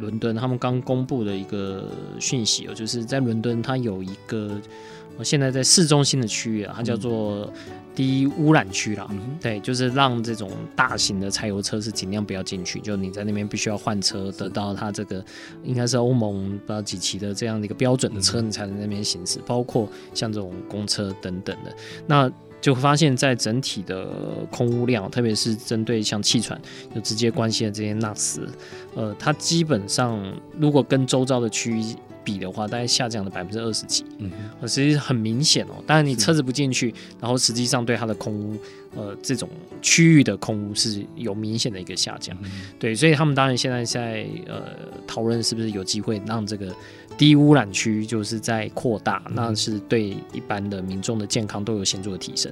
[0.00, 4.58] 伦敦，他们刚公布的一个讯息哦，就是在伦敦，它有一个
[5.22, 7.52] 现在在市中心的区域啊，它叫做
[7.94, 9.06] 低污染区啦。
[9.10, 15.24] 嗯、对，就是让这种大型的柴油车是尽量不要进去，就你在那边必须要换车，得到它这个
[15.62, 21.74] 应该是欧盟不知道几期的这样的一个标准的车，你才能那边行驶，包括像这种公车等等的。
[22.06, 24.08] 那就发现，在整体的
[24.50, 26.58] 空污量，特别是针对像气喘
[26.94, 28.48] 有直接关系的这些纳斯，
[28.94, 30.18] 呃，它基本上
[30.58, 31.84] 如果跟周遭的区域
[32.24, 34.30] 比的话，大概下降了百分之二十几，嗯，
[34.66, 35.74] 其实很明显哦。
[35.86, 38.56] 当然，你车子不进去，然后实际上对它的空污，
[38.96, 39.48] 呃，这种
[39.82, 44.62] 区域的空污是有明显的一个下降，嗯，对，所以他们当然现在在呃
[45.06, 46.74] 讨论是不是有机会让这个。
[47.16, 52.50] 低污染区就是在扩大，那是对一般的民众的健康都有显著的提升。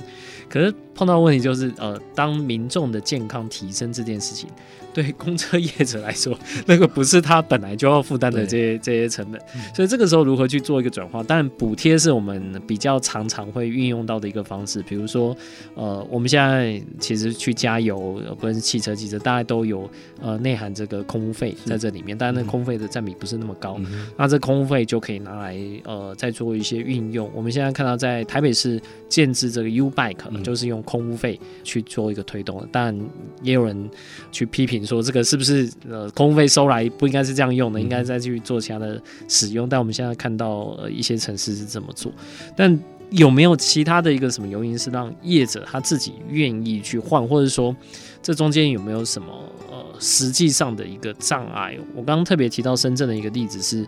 [0.48, 4.48] 可是碰到问题就是，呃，当民众的健康提升这件事情，
[4.94, 9.40] 对公车业者来说，那个不是他本来就要负担的这些这些成本。
[9.74, 11.22] 所以这个时候如何去做一个转化？
[11.22, 14.82] 当然，补贴是我们比较常常会运用到的一个方式。
[14.82, 15.34] 比如说，
[15.74, 19.88] 呃，我们现在其实去加油，不论是汽车、汽车，大家都有
[20.20, 23.80] 呃内含这个空污费在这里面，但是那空费的占比不是那么高。
[24.16, 27.30] 那这空污费就可以拿来呃再做一些运用。
[27.34, 32.94] 我们现在看到在台北市建制这个 U Bike，就是用空污费去做一个推动的，但
[33.42, 33.90] 也有人
[34.30, 39.68] 去批评说，这个是不是呃空费收来不应该是这样用的，应该再去做其他的使用。
[39.68, 42.12] 但我们现在看到呃一些城市是这么做，
[42.56, 42.78] 但
[43.10, 47.74] 有没有其他的一个什么原因是让业者他自己愿意去换，或者说
[48.22, 49.28] 这中间有没有什么
[49.70, 51.76] 呃实际上的一个障碍？
[51.94, 53.86] 我刚刚特别提到深圳的一个例子是。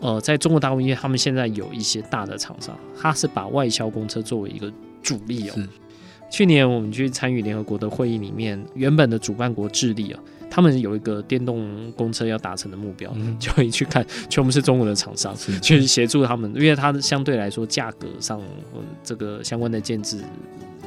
[0.00, 4.70] 呃，在中国大陆，因为他们现在有一些大的厂商，他是把外销公车作为一个
[5.02, 5.54] 主力哦。
[6.30, 10.20] 去年我们去参与联合国的会议里面，原本的主办国智利啊，
[10.54, 18.40] 他们有一个电动公车要达成的目标，嗯、就一去看，全部是中国的厂商去协助他们，因为它相对来说价格上，
[19.02, 20.20] 这个相关的建制。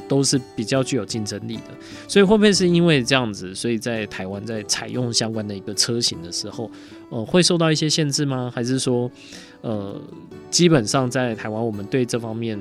[0.09, 1.63] 都是比较具有竞争力的，
[2.07, 6.71] 所以会不会是因为这样子，所以在台湾在采用相关的一个车型的时候，
[7.09, 8.49] 呃，会受到一些限制吗？
[8.55, 9.11] 还是说，
[9.67, 10.01] 呃，
[10.49, 12.57] 基本上在台湾我们对这方面？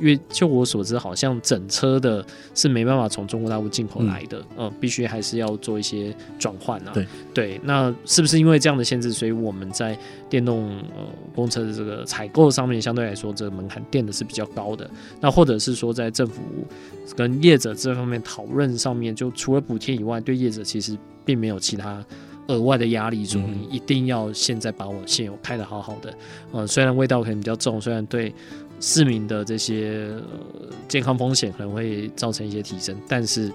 [0.00, 6.90] 因为就我所知，好像整车的是没办法从中国大陆进口来的，嗯，呃、必须还是要做一些转换啊。
[6.92, 9.96] 对对，那是不是因为这样的限制，所以我们在
[10.28, 14.90] 电动呃公车的这个采购上面，相对来说这个门槛垫的是比较高的？
[15.20, 16.42] 那或者是说，在政府
[17.16, 22.04] 跟业者这方面讨论上面，就除了补贴以外，对业者其实并没有其他
[22.48, 26.14] 额外的压力，说你一定要现在把我现有开的好好的，
[26.52, 28.34] 呃，虽然味道可能比较重，虽然对。
[28.80, 30.10] 市民的这些
[30.88, 33.50] 健康风险可能会造成一些提升，但是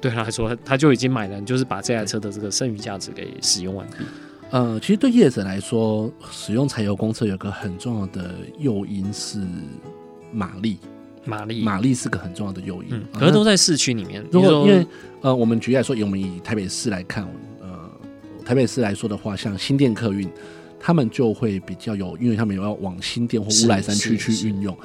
[0.00, 4.04] 对他来说， 他就已经买了，就是把这台车的这个剩余价值给使用完毕。
[4.50, 9.40] 呃，其实对业者来说，使用柴油公车有个很重要的诱因是
[10.32, 10.78] 马力，
[11.24, 12.90] 马力，马力是个很重要的诱因。
[12.92, 14.24] 嗯，可是都在市区里面。
[14.30, 14.86] 如果因为
[15.20, 17.55] 呃，我们举例来说，以我们以台北市来看，呃，
[18.46, 20.26] 台北市来说的话，像新店客运。
[20.78, 24.76] 他们就会比较有，因为他们有要往新店或乌来山区去运用，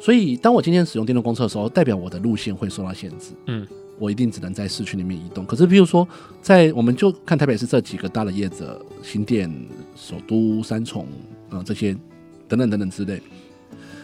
[0.00, 3.34] 所以当我今天使用电动公车的时候，代表我的路线会受到限制。
[3.46, 3.64] 嗯，
[3.98, 5.44] 我一定只能在市区里面移动。
[5.44, 6.08] 可是，比如说，
[6.42, 9.48] 在我们就看台北市这几个大的业者，新店、
[9.94, 11.06] 首都、三重，
[11.50, 11.92] 嗯、呃，这些
[12.48, 13.22] 等等等等之类，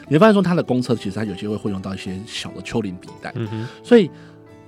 [0.07, 3.33] 你会发现说，它的公车其实它有些会会用到一些小的丘陵地带。
[3.35, 4.09] 嗯哼，所以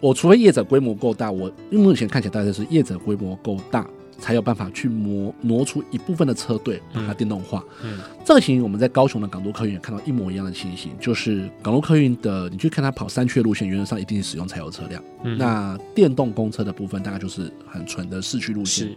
[0.00, 3.86] 我除非业者规模够大，我因为目前看起来大概是业者规模够大。
[4.22, 7.62] 才有办法去挪挪出一部分的车队，把它电动化。
[7.82, 15.02] 嗯，嗯，这个情形我们在高雄的港都客运也看到一模一样的情形，就是港都客运的，你去看它跑山区的路线，原则上一定是使用柴油车辆。
[15.24, 18.96] 嗯，那电动公车的部分大概就是很纯的市区路线。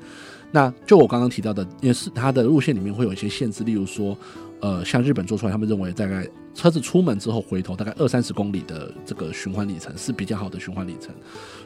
[0.52, 4.16] 那就我刚刚提到的，也是它的路线里面会有一些限制，例如说。
[4.66, 11.14] 呃，像日本做出来，他们认为大概车子出门之后回头大概二三十公里的这个循环里程是比较好的循环里程，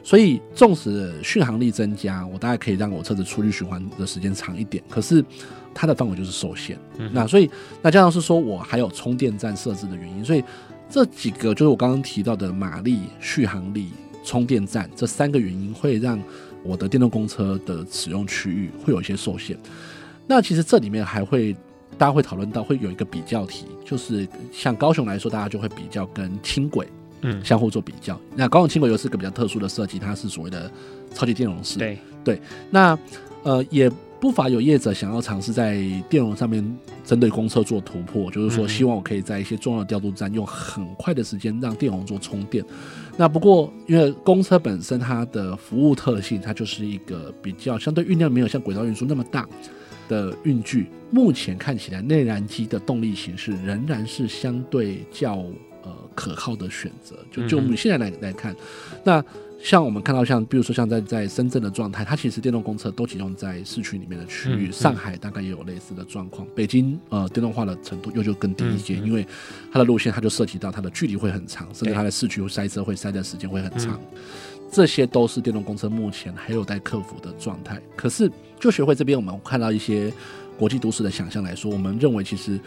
[0.04, 5.24] 所以纵使续航力增加，我大概可以让我车子出去循环的时间长一点，可是
[5.72, 6.78] 它的范围就是受限。
[6.98, 7.48] 嗯、那所以
[7.80, 10.44] 那加上是说我还有充电站设置的原因，所以
[10.90, 13.88] 这几个就是我刚刚提到的马力、续航力、
[14.22, 16.22] 充电站这三个原因会让
[16.62, 19.56] 我的电动公车的使用区域会有一些受限。
[20.26, 21.56] 那其实这里面还会。
[22.00, 26.88] 大家会讨论到会有一个比较题，就是像高雄来说，大家就会比较跟轻轨，
[27.20, 28.14] 嗯，相互做比较。
[28.14, 30.72] 嗯、那高雄轻轨又是个比较特殊的设计，它是所谓的
[31.12, 31.78] 超级电容式。
[31.78, 32.40] 对对。
[32.70, 32.98] 那
[33.42, 35.74] 呃，也不乏有业者想要尝试在
[36.08, 36.64] 电容上面
[37.04, 42.64] 针对公车做突破，就是说希望我可以在一些重要的调度站用很快的时间让电容做充电。
[43.18, 49.46] 那不过因为公车本身它的服务特性，它就是一个比较相对运量没有像轨道运输那么大
[50.10, 55.36] 的运具，目前看起来内燃机的动力形式仍然是相对较
[55.84, 57.16] 呃可靠的选择。
[57.30, 58.54] 就就我们现在来来看，
[59.04, 59.24] 那。
[59.62, 64.72] 像我们看到，像比如说像在在深圳的状态，它其实电动公车都集中在市区里面的区域。
[64.72, 66.46] 上海大概也有类似的状况。
[66.54, 69.26] 北京呃电动化的程度又就更低一些，因为
[69.70, 74.00] 它的路线它就涉及到它的距离会很长，甚至它的市区塞车会塞的时间会很长。
[74.72, 77.80] 这些都是电动公车目前还有待克服的状态。
[77.94, 80.12] 可是就学会这边，我们看到一些
[80.58, 82.58] 国际都市的想象来说，我们认为其实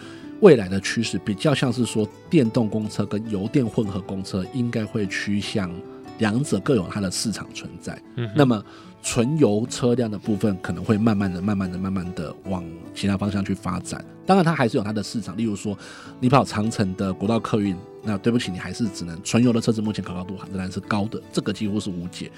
[0.42, 5.72] 未来的趋势比较像是说，电动公车跟油电混合公车应该会趋向。
[6.20, 8.64] 两者各有它的市场存在，嗯，那么
[9.02, 12.64] 纯油车辆的部分可能会慢慢的、慢慢的、慢慢的往
[12.96, 14.04] 其他方向去发展。
[14.26, 15.36] 当然，它还是有它的市场。
[15.38, 15.78] 例如说，
[16.22, 22.32] 你跑长城的国道客运，那对不起，你还是只能纯油的车子，目前可靠度仍然是高的，这个几乎是无解。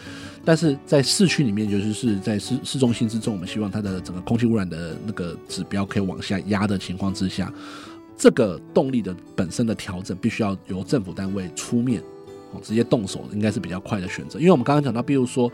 [0.43, 7.53] 但是在市区里面，尤其是在市市中心之中，我们希望它的整个空气污染的那个指标可以往下压的情况之下，
[8.17, 12.01] 这个动力的本身的调整，必须要由政府单位出面。
[12.61, 15.51] 直接动手应该是比较快的选择，因为我们刚刚讲到，比如说，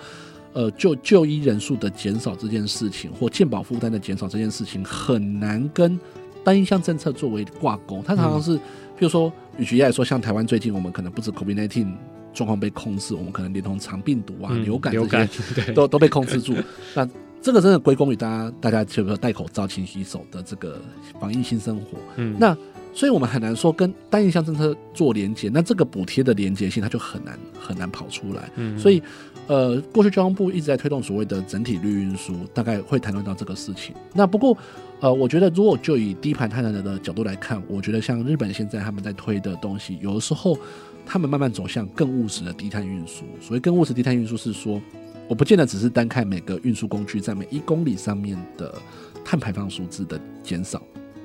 [0.54, 6.00] 呃，就就医人数的减少这件事情，或健保负担的减少这件事情，很难跟
[6.44, 8.04] 单一项政策作为挂钩。
[8.06, 8.56] 它常常是，
[8.98, 11.88] 比如说，与其来说，像台湾最近，我们可能不止 COVID-19
[12.34, 16.56] 状况被控制，我们可能连同肠病毒啊、流感这些 都都被控制住。
[16.96, 17.08] 那
[17.42, 20.82] 这个真的归功于大家，大家就比如说戴口罩、勤洗手的这个
[21.20, 21.98] 防疫新生活。
[22.18, 22.58] 嗯，那。
[22.94, 28.50] 所以我们很难说跟单一项政策做连接，那这个补贴的连接性它就很难很难跑出来。
[28.56, 29.02] 嗯，所以
[29.48, 33.96] 呃，过去交通部一直在推动所谓的整体绿运输，大概会谈论到这个事情。
[34.14, 34.58] 那不过
[35.00, 40.58] 呃，我觉得如果就以低盘碳的的角度来看，我觉得像日本现在他们在推的东西，有的时候
[41.06, 43.24] 他们慢慢走向更务实的低碳运输。
[43.40, 44.82] 所谓更务实低碳运输是说，
[45.30, 48.74] 我不见得只是单看每个运输工具在每一公里上面的
[49.24, 50.82] 碳排放数字的减少，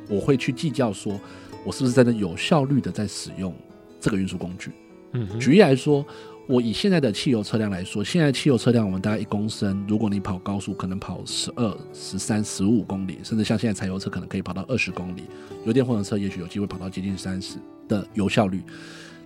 [0.08, 1.20] 我会去计较说。
[1.66, 3.52] 我是不是真的有效率的在使用
[4.00, 4.70] 这个运输工具？
[5.12, 6.06] 嗯，举例来说，
[6.46, 15.24] 我以现在的汽油车辆来说，现在汽油车辆我们大概一公升，如果你跑高速，可能跑十二、十三、十五公里，甚至像现在柴油车可能可以跑到二十公里，
[15.64, 17.56] 油电混合车也许有机会跑到接近三十
[17.88, 18.62] 的油效率。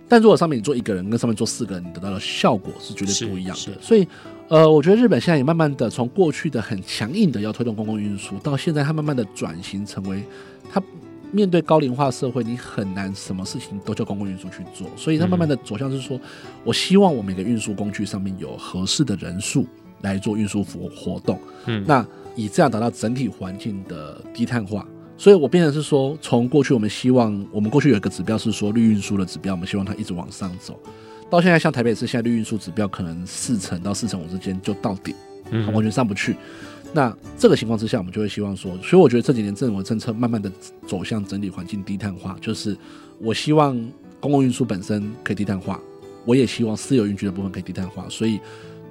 [0.07, 3.79] 但如果上面你坐一个人，跟上面坐四个人，你得到的效果是绝对不一样的。
[3.79, 4.07] 所以，
[4.49, 10.23] 呃，我觉得日本现在也慢慢的从过去的很强硬的要推动公共运输，到现在它慢慢的转型成为
[10.71, 10.81] 它。
[11.31, 16.19] 面对高龄化社会，你很难什么事情都叫公共运输去做，所以它慢慢的走向是说，
[16.63, 19.65] 我希望我每个运输工具上面有合适的人数
[20.01, 24.85] 来做运输服务活动，嗯，那以这样达到整体环境的低碳化，
[25.17, 30.79] 所以我变成是说，从过去我们希望，我们过去有一个指标是说绿运输的指标，我们希望它一直往上走，
[31.29, 35.13] 到现在像台北市现在绿运输指标可能四成到四成五之间就到顶，
[35.49, 36.35] 嗯，完全上不去。
[36.93, 40.51] 那这个情况之下，我们就会希望说，所以我觉得这几年政府政策慢慢的
[40.85, 42.75] 走向整体环境低碳化，就是
[43.19, 43.75] 我希望
[44.19, 45.79] 公共运输本身可以低碳化，
[46.25, 48.05] 我也希望私有运具的部分可以低碳化。
[48.09, 48.39] 所以，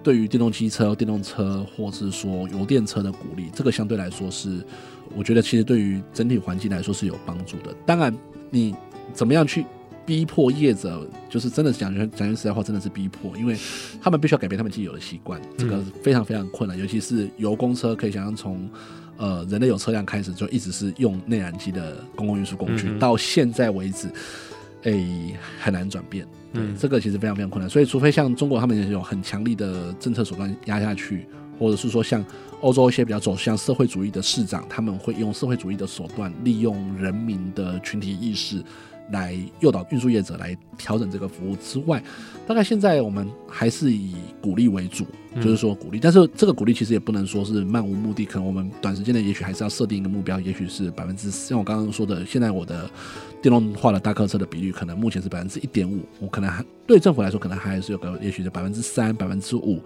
[0.03, 4.65] 对于电动机车、电动车或是说油电车的鼓励，这个相对来说是，
[5.15, 7.75] 我觉得其实对于整体环境来说是有帮助的。
[7.85, 8.17] 当然，
[8.49, 8.75] 你
[9.13, 9.67] 怎么样去？
[10.07, 13.57] 逼迫业者就是真的讲句讲句实在话，真的是逼迫，因为
[14.01, 16.77] 他们必须要改变他们既有的习惯，这个非常非常困难。
[16.77, 18.69] 尤其是油公车，可以想象从
[19.17, 24.09] 呃人类有车辆开始，就一直是用内燃机的公共运输工具，到现在为止，
[24.83, 26.27] 诶很难转变。
[26.53, 27.71] 对，这个其实非常非常困难。
[27.71, 32.25] 所以，除非像中国他们也有很强力的政策手段压下去，或者是说像
[32.61, 38.61] 欧洲一些比较走向社会主义的市长，他们会用社会主义的手段，利用人民的群体意识。
[39.13, 42.03] 来诱导运输业者来调整这个服务之外，
[42.47, 45.99] 大概现在我们还是以鼓励为主，就是说鼓励。
[46.01, 52.89] 但是这个鼓励其实也不能说是漫无目的，可能我们短时间内也许还是要设定一个目标，也许是百分之，像我刚刚说的，现在我的
[53.43, 59.81] 电动化的大客车的比率可能目前是百分之一点五，我可能还对政府来说可能还是有个也许是百分之三、百分之五，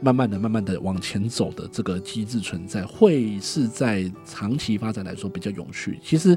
[0.00, 5.98] 慢慢的、慢慢的往前走的这个机制存在，会是在长期发展来说比较永续。
[6.02, 6.36] 其实。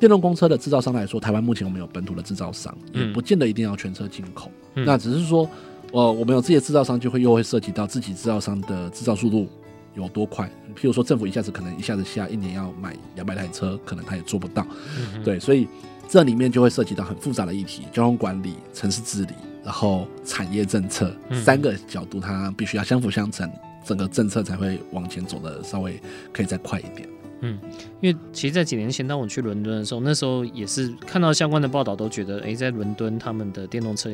[0.00, 4.50] 电动公车的制造商来说，台湾目前我们有本土的制造商，也不见得一定要全车进口。
[4.74, 5.46] 嗯、那只是说，
[5.92, 9.46] 呃，我们有自己的制造商，就会又会涉及到自己制造商的制造速度
[9.94, 10.46] 有多快。
[10.74, 14.66] 譬如说，政府一下子可能一下子下一年要买两百台车，可能他也做不到。
[15.14, 15.68] 嗯、对，所以
[16.08, 23.46] 这里面就会涉及到很复杂的议题：交通管理、城市治理，然后产业政策三个角度，它必须要相辅相成，
[23.84, 26.00] 整个政策才会往前走的稍微
[26.32, 27.06] 可以再快一点。
[27.42, 27.58] 嗯，
[28.00, 34.10] 因为其实，在几年前，当我去伦敦的时候，那时候也是看到相关的报道，都觉得，哎，在伦敦他们的电动车、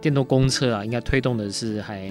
[0.00, 2.10] 电动公车啊，应该推动的是还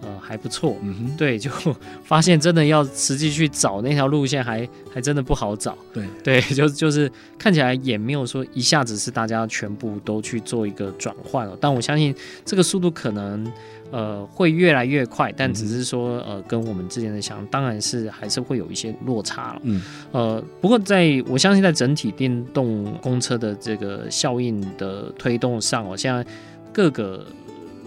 [0.00, 0.76] 呃还不错。
[0.82, 1.50] 嗯哼，对，就
[2.02, 5.78] 发现真的要实际去找那条路线还，还还真的不好找。
[5.92, 13.50] 对对，就就是看起来也没有说一下子是大家全部都去做一个转换了，但我相信这个速度可能。
[13.92, 19.60] 呃，会越来越快，但只是说，呃，跟我们之前的想，当然是还是会有一些落差了。
[19.62, 19.80] 嗯，
[20.10, 26.26] 呃，不过在我相信，在整体电动公车的这个效应的推动上，哦，现在
[26.72, 27.24] 各个。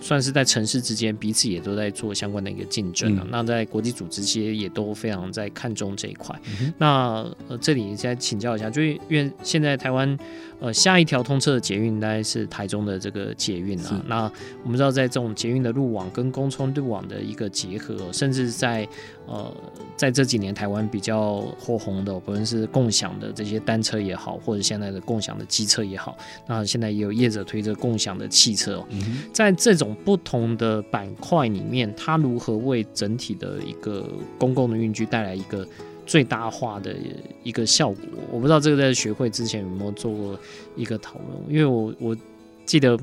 [0.02, 3.22] 算是在城市之间彼此也都在做相关的一个竞争啊。
[3.24, 6.40] 嗯、那在国际组织其实也都非常在看重这一块。
[6.62, 10.16] 嗯、那呃，这里再请教一下，就是因为现在台湾
[10.60, 14.02] 呃下一条通车的捷运，应该是台中的这个捷运啊。
[14.08, 14.32] 那
[14.64, 18.88] 我们知道，在这种捷运的路网跟公充路网的一个结合，甚至在
[19.28, 19.54] 呃
[19.96, 28.86] 在这几年台湾比较火红的，不论是共享的这些单车也好，或者现在的共享的机车也好，那现在也有业者推着共享的汽车哦。
[28.92, 35.68] 嗯、在这种不同的板块里面，它如何为整体的一个公共的运具带来一个
[36.06, 36.96] 最大化的
[37.44, 38.04] 一个效果？
[38.32, 40.40] 我不知道这个在学会之前有没有做过
[40.76, 42.18] 一个讨论，因为我我
[42.66, 42.98] 记得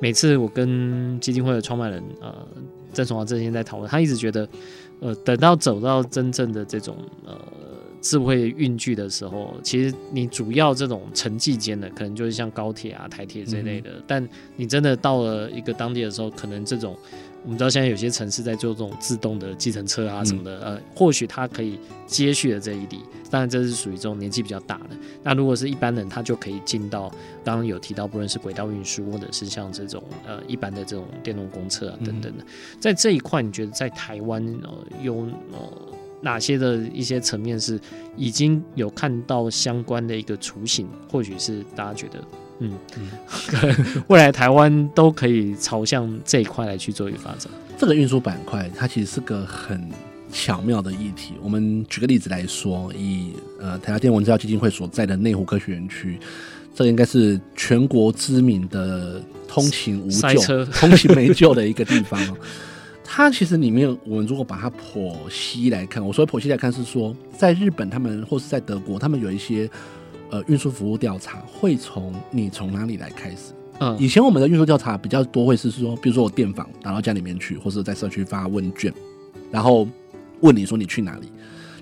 [0.00, 2.34] 每次我跟基金会的创办人呃
[2.92, 4.48] 郑崇华之前在讨论，他一直觉得
[5.00, 7.36] 呃等到走到真正的这种呃。
[8.00, 13.90] 智慧运具的时候，其实你主要这种城际间的，可能就是像高铁啊、台铁这类的。
[14.06, 16.96] 但你真的到了一个当地的时候，可能这种
[17.44, 23.00] 我们知道现在有些城市在做这种自动的计程车啊什么的，嗯、呃，或许它可以接续了这一例。
[23.30, 24.90] 当然，这是属于这种年纪比较大的。
[25.22, 27.10] 那如果是一般人，他就可以进到
[27.44, 32.46] 刚刚有提到，不论是轨道运输，或者是像这种呃一般的这种电动公车啊等等的，嗯、
[32.80, 34.70] 在这一块，你觉得在台湾呃
[35.02, 35.14] 有
[35.52, 35.58] 呃？
[36.20, 37.78] 哪些的一些层面是
[38.16, 42.18] 已经有看到相关的一个雏形，或许是大家觉得，
[42.60, 47.50] 嗯，嗯 未来台湾都可以朝向这一块来去做一个发展。
[47.76, 49.88] 这个运输板块它其实是个很
[50.32, 51.34] 巧妙的议题。
[51.42, 56.18] 我们举个例子来说，以呃台达电文教基金会所在的内湖科学园区，
[56.74, 62.20] 这应该是全国知名的通勤无救、车通勤没救的一个地方。
[63.10, 69.68] 它其实里面，我们如果把它剖析来看，我说剖析来看是说，在日本他们或是在德国，他们有一些
[70.30, 73.52] 呃运输服务调查，会从你从哪里来开始。
[73.80, 78.92] 嗯，以前我们的运输调查比较多会是说，比如说我电访打到家里面去，或者在社区发问卷，
[79.50, 79.86] 然后
[80.40, 81.30] 问你说你去哪里。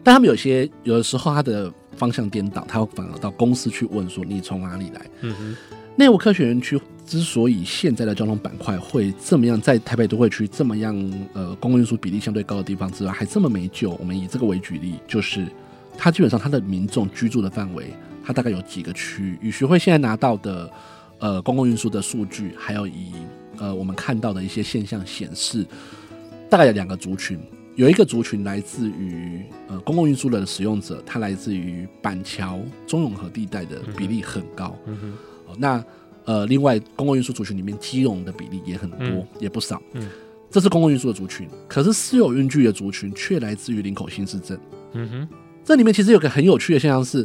[0.02, 5.06] 但他们有些有的时候他的方向颠倒，他会反而到公司去问说你从哪里来。
[5.22, 5.56] 嗯哼，
[5.96, 6.80] 内务科学园区。
[7.06, 10.92] 之所以现在的交通板块会这么样，在台北都会区这么样，
[11.34, 13.92] 呃，公共运输比例相对高的地方之外，还这么没救。
[13.92, 15.46] 我们以这个为举例，就是
[15.96, 17.94] 它基本上它的民众居住的范围，
[18.26, 19.38] 它大概有几个区域。
[19.40, 20.70] 与学会现在拿到的，
[21.20, 23.12] 呃，公共运输的数据，还有以
[23.58, 25.64] 呃我们看到的一些现象显示，
[26.50, 27.38] 大概有两个族群，
[27.76, 34.76] 有一个族群来自于呃公共运输的使用者，它来自于板桥、中永和地带的比例很高。
[34.86, 35.12] 嗯哼，
[35.46, 35.84] 哦，那。
[36.28, 39.80] 呃，另外，公共运输族群里面，基隆的比例也很多，嗯、也不少。
[39.92, 40.10] 嗯，
[40.50, 44.58] 这是公共运输的族群，可是私有运具的族群却来自于林口新市镇。
[44.94, 45.28] 嗯哼，
[45.64, 47.24] 这里面其实有个很有趣的现象是，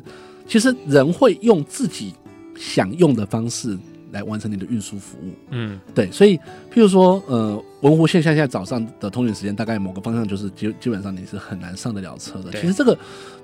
[0.51, 2.13] 其实人会用自己
[2.57, 3.79] 想用的方式。
[4.11, 6.37] 来完成你的运输服务，嗯，对，所以
[6.69, 12.51] 譬如说，呃，文湖线现在早上的通勤时间，大概某个方向就是基基本上你是很难上得了车的。
[12.51, 12.99] 其实这个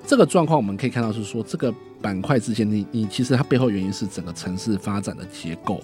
[0.06, 5.82] 这个状况，我们可以看到是说，这个板块之间，你你其实它背后原因是整个城市发展的结构，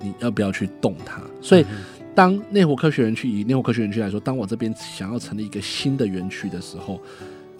[0.00, 1.20] 你要不要去动它？
[1.42, 1.66] 所以，
[2.14, 6.98] 当内湖科学园区以内湖科学园区来说，当我这边想要成立一个新的园区的时候，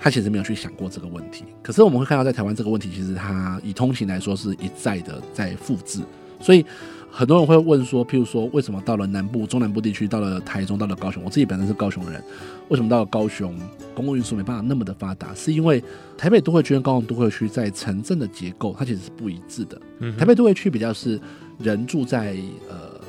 [0.05, 1.45] 他其实没有去想过这个问题。
[1.63, 6.03] 可是我们会看到，在台湾这个问题，其实它以通勤来说是一再的在复制。
[6.39, 6.63] 所以
[7.11, 12.23] 很多人会问说，譬如说，为什么到了南部、中南部地区，到了台中、到了高雄，我自己本身是高雄人，
[12.69, 13.59] 为什么到了高雄，
[13.95, 15.35] 公共运输没办法那么的发达？
[15.35, 15.83] 是因为
[16.19, 19.81] 台北都会区跟高雄都会区在城镇的结构，它其实是不一致的。
[20.19, 21.19] 台北都会区比较是
[21.59, 22.37] 人住在
[22.69, 23.01] 呃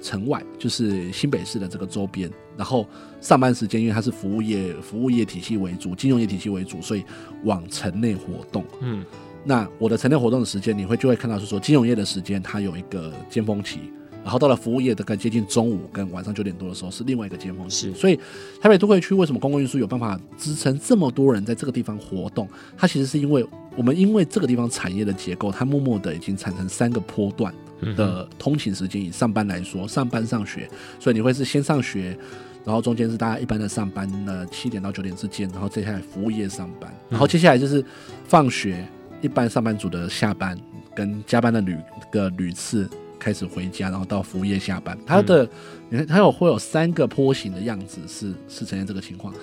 [0.00, 2.86] 城外，就是新北市的这个周边，然后
[3.20, 7.04] 上班时间因为它是服务业、服务业体系为主、金融业体系为主，所以
[7.44, 8.64] 往城内活动。
[8.80, 9.04] 嗯。
[9.46, 13.78] 那我的城内活动的时间，你会就会看到是说金融业的时间，它有一个尖峰期，
[14.22, 17.88] 然后到了服务业的更接近中午跟晚上九点多的时候是另外一个尖峰期。
[17.88, 18.18] 是，所以
[18.58, 22.48] 台北都会区为什么公共运输有办法支撑这么多人在这个地方活动？
[22.74, 23.46] 它其实是因为
[23.76, 27.52] 我们因为这个地方产业的结构，它默默的已经产生三个波段
[27.94, 29.02] 的通勤时间。
[29.02, 30.68] 以上班来说，上班上学，
[30.98, 32.16] 所以你会是先上学。
[32.64, 37.84] 然后中间是大家一般的上班的七点到九点之间，然后接下来服务业上班，然后接下来就是
[38.26, 38.88] 放学，
[39.20, 40.58] 一般上班族的下班
[40.94, 41.76] 跟加班的旅
[42.10, 44.98] 个旅次开始回家，然后到服务业下班。
[45.04, 45.46] 它的
[45.90, 49.34] 你看它有会有三个坡形的样子是，是是呈现这个情况。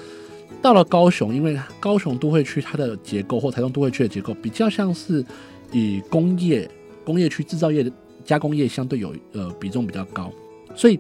[0.60, 5.24] 到了高雄，因为高雄都会区它的结构或台中都会区的结构比较像是
[5.72, 6.68] 以工业
[7.04, 7.92] 工业区制造业的
[8.24, 10.32] 加工业相对有呃比重比较高，
[10.76, 11.00] 所以。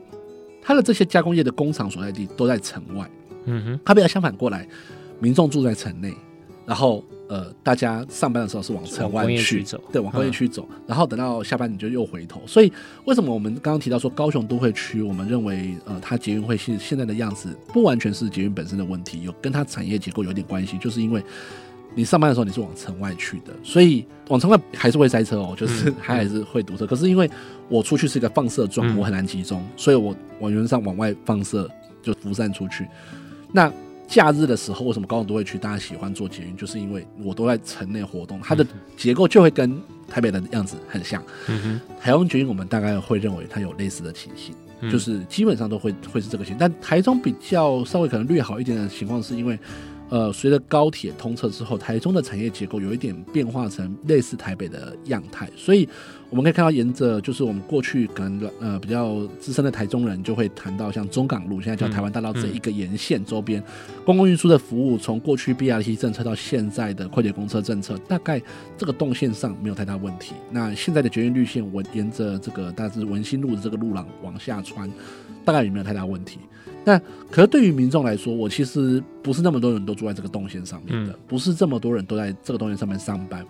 [0.63, 3.09] 它的这些加工业的工厂所在地都在城外，
[3.45, 4.67] 嗯哼，它比较相反过来，
[5.19, 6.13] 民众住在城内，
[6.67, 12.39] 然后呃，大家上班的时候是往城外去走，对，往工业区走，嗯，然后等到下班你就又回头。
[12.45, 12.71] 所以
[13.05, 21.19] 为什么我们刚刚提到说高雄都会区，我们认为呃，它捷运会现现在的样子不完全是捷运本身的问题，有跟它产业结构有点关系，就是因为。
[21.93, 26.87] 你上班的时候你是往城外去的，所以往城外还是会塞车哦，就是还还是会堵车。
[26.87, 27.29] 可是因为
[27.67, 31.69] 我出去是一个放射状，我很难集中，所以我往原上往外放射
[32.01, 32.87] 就辐散出去。
[33.51, 33.71] 那
[34.07, 36.55] 假日的时候，为什么高雄都会去大家喜欢坐捷运？
[36.55, 38.65] 就是因为我都在城内活动，它的
[38.95, 39.77] 结构就会跟
[40.07, 41.21] 台北的样子很像。
[41.99, 44.55] 台湾捷运我们大概会认为它有类似的情形，
[44.89, 46.57] 就是基本上都会会是这个情形。
[46.57, 49.59] 但台中比较稍微可能略好一点的情况，是因为。
[50.11, 55.87] 呃，随着高铁通车之后，台中的产业结构有一点变化成类似台北的样态，所以
[56.31, 63.61] 我们可以看到，沿着就是我们过去可能呃比较资深的台中人就会谈到，像中港路现在叫台湾大道这一个沿线周边
[64.05, 68.41] 公共运输的服务，从过去 BRT 政策到现在的快捷公车政策，大概
[68.77, 70.33] 这个动线上没有太大问题。
[70.49, 74.89] 那现在的捷运绿线，我沿着这个大致文心路的这个路廊往下穿，
[75.43, 76.39] 大概也没有太大问题。
[76.85, 76.97] 那
[77.29, 83.45] 可是对于民众来说，我其实不是那么多人都住在这个动线上面的，不是这么多人都在这个动线上面上班，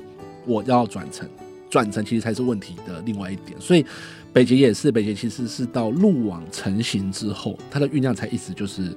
[0.47, 1.29] 我要转乘，
[1.71, 3.59] 转乘其实才是问题的另外一点。
[3.59, 3.83] 所以
[4.31, 8.95] 北捷也是，北捷其实是到路网成型之后，它的运量才一直就是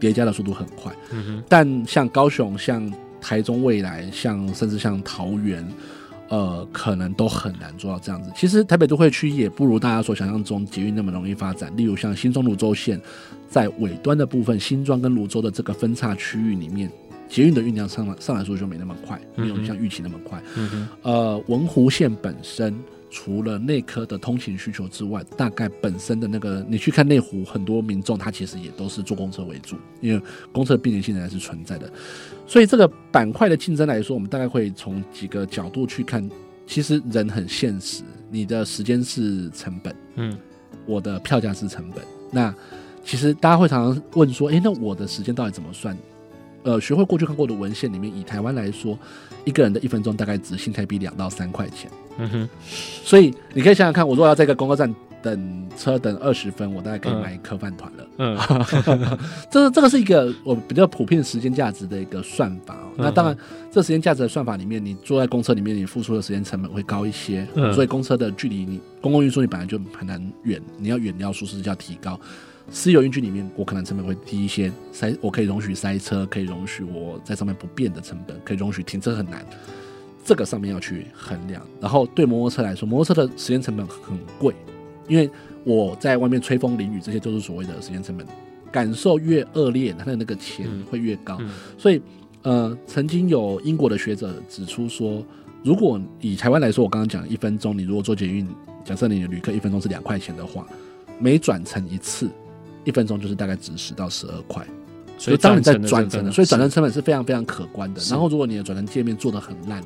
[0.00, 0.92] 叠加的速度很快。
[1.12, 5.64] 嗯但像高雄、像台中未来、像甚至像桃园。
[6.30, 8.32] 呃，可能都很难做到这样子。
[8.34, 11.70] 其实台北都会区也不如大家所想象中捷运那么容易发展。
[11.76, 12.98] 例如像新中芦州线，
[13.46, 16.90] 在尾端的部分，新庄跟泸州的这个分叉区域里面，
[17.28, 20.42] 捷运的运量上来上来说就没那么快，没有像预期那么快。
[20.56, 22.74] 嗯、呃，文湖线本身。
[23.16, 30.20] 除了内科的通勤需求之外，大概本身的那个，你去看内湖，很多民众他其实也都是坐公车为主，因为
[30.50, 31.88] 公车的便利性还是存在的。
[32.44, 36.28] 所以这个板块的竞争来说，我们大概会从几个角度去看。
[36.66, 38.02] 其实人很现实，
[38.32, 40.36] 你的时间是成本，嗯，
[40.84, 42.04] 我的票价是成本。
[42.32, 42.52] 那
[43.04, 45.96] 其实大家会常常问说，诶，那我的时间到底怎么算？
[46.64, 48.98] 呃，学会过去看过的文献里面，以台湾来说，
[49.44, 51.90] 一个人的一分钟大概值新台币两到三块钱。
[52.18, 52.48] 嗯哼，
[53.04, 58.06] 所以你可以想想看，我如果要在一个公交站等车等二十分，我大概可以买一颗饭团了。
[58.18, 58.38] 嗯，
[59.50, 62.78] 这个这个是一个我比较普遍时间价值的一个算法。
[62.96, 63.36] 那当然，
[63.72, 67.46] 这时间价值的算法里面，你坐在公车里面，你付出的时间成本会高一些。
[67.54, 72.18] 嗯所以公车的距离，你公共运输你本来就很难远，你要远你要舒适就要提高。
[72.70, 79.44] 私有运具里面，我可能成本会低一些，塞我可以容许塞车，可以容许我在上面不变的成本，可以容许停车很难，
[80.24, 81.64] 这个上面要去衡量。
[81.80, 84.54] 然后对摩托车来说，摩托车的时间成本很贵，
[85.06, 85.30] 因为
[85.62, 88.26] 我在外面吹风淋雨，这些都是所谓的时间成本。
[88.72, 91.36] 感受越恶劣，它的那个钱会越高。
[91.38, 92.02] 嗯嗯、所以，
[92.42, 95.24] 呃，曾经有英国的学者指出说，
[95.62, 98.44] 如果以台湾来说，我刚刚讲一分钟，你如果做捷运，
[98.84, 100.66] 假设你的旅客一分钟是两块钱的话，
[101.20, 102.28] 每转乘一次。
[102.84, 104.64] 一分钟就是大概值十到十二块，
[105.18, 108.00] 所以当你在转乘的，所以转乘成本是非常非常可观的。
[108.10, 109.82] 然后如果你的转乘界面做的很烂，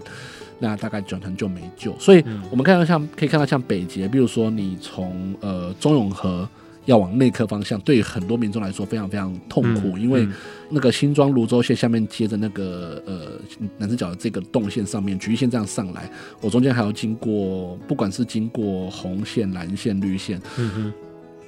[0.59, 1.97] 那大概转乘就没救。
[1.99, 6.49] 所以我们看到像可以看到像北捷，比如说你从呃中永和
[6.87, 10.27] 要往内科方向，对于很多民众来说非常非常痛苦，因为
[10.71, 20.93] 那个新庄泸州线下面接着那个呃南势角的这个动线上面，橘线这样上来，我中间还要经过，不管是经过红线、蓝线、绿线，嗯哼。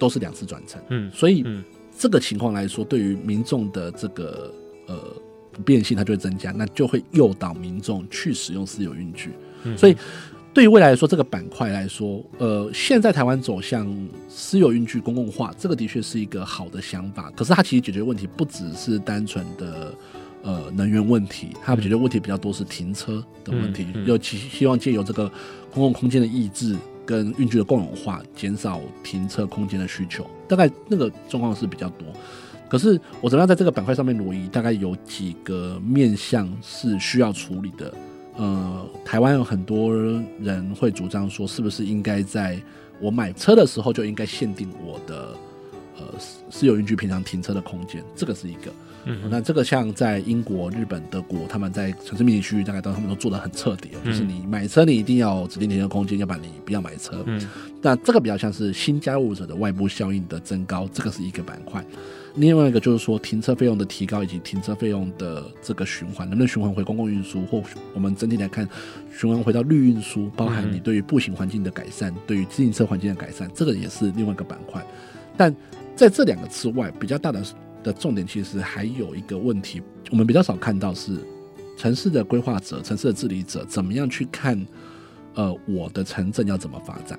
[0.01, 1.45] 都是两次转乘，嗯，所以
[1.97, 4.51] 这个情况来说，对于民众的这个
[4.87, 4.97] 呃
[5.53, 9.29] 不便性，它就会增加，那就会诱导民众去使用私有运具。
[9.77, 9.95] 所以
[10.55, 13.87] 对于未来来说，这个板块来说，呃，现在台湾走向
[14.31, 17.31] 私有运具公共化，这个的确是一个好的想法。
[17.37, 19.95] 可是它其实解决问题不只是单纯的
[20.43, 25.31] 呃能源问题，它解决问题比较多是停车的问题，尤其希望借由这个
[25.71, 26.75] 公共空间的抑制。
[27.11, 32.07] 跟运具的共有化，减少停车空间的需求，大概那个状况是比较多。
[32.69, 34.47] 可是我怎么样在这个板块上面挪移？
[34.47, 37.93] 大概有几个面向是需要处理的。
[38.37, 39.93] 呃，台湾有很多
[40.39, 42.57] 人会主张说，是不是应该在
[43.01, 45.37] 我买车的时候就应该限定我的
[45.99, 46.05] 呃
[46.49, 48.71] 私有运具平常停车的空间，这个是一个。
[49.05, 57.23] 嗯，那这个像在英国、日本、德国，他们在城市密集区域，大概都他们都做的很彻底，就是你买车你一定要指定停车空间，要不然你不要买车。
[57.27, 57.41] 嗯，
[57.81, 61.85] 那这个比较像是新加入者的外部效应的增高，这个是一个板块。
[62.37, 68.69] 另外一个就是说停车费用的提高以及停车费用的这个循环，能不能循环回公共运输，或我们整体来看
[69.19, 74.85] 循环回到绿运输，包含你对于步行环境的改善，对于自行车环境的改善，这个也是另外一个板块。
[75.37, 75.55] 但
[75.97, 77.43] 在这两个之外，比较大的。
[77.83, 81.19] 的重点其实还有一个问题，我们比较少看到是
[81.77, 84.67] 城市的规划者、城市的治理者怎么样去看，
[85.35, 87.19] 呃，我的城镇要怎么发展，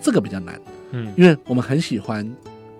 [0.00, 2.28] 这个比较难，嗯，因为我们很喜欢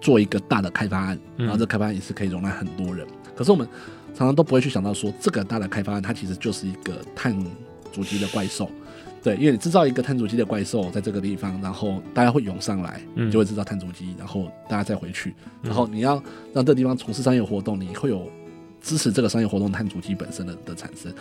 [0.01, 3.07] 做一个大的开发案，然后这开发案也是可以容纳很多人，
[3.37, 3.67] 可是我们
[4.15, 7.37] 常常都不会去想到说，这个大的开发案它其实就是一个碳
[7.93, 8.71] 足迹的怪兽。
[9.23, 12.99] 对，因为你制造一个碳足迹的怪兽在这个地方，然后大家会涌上来，
[13.31, 16.15] 就会制造碳足迹，然后大家再回去，然后你要
[16.55, 18.27] 让这个地方从事商业活动，你会有
[18.81, 21.13] 支持这个商业活动碳足迹本身的的产生。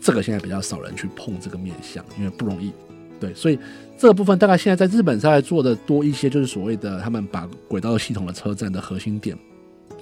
[0.00, 2.72] 这个现在比较少人去碰这个面向，因为不容易。
[3.20, 3.58] 对，所以
[3.98, 9.36] 这个部分大概现在在日本在做的多一些，就是所谓的他们把轨道系统的车站的核心点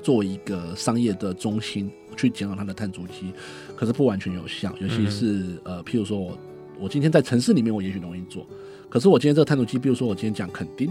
[0.00, 3.32] 作为一个商业的中心，去减少它的碳足迹，
[3.74, 6.38] 可是不完全有效，尤其是呃，譬如说我。
[6.80, 8.46] 我今天在城市里面，我也许容易做，
[8.88, 10.90] 可是我今天这个探路机，比如说我今天讲垦丁，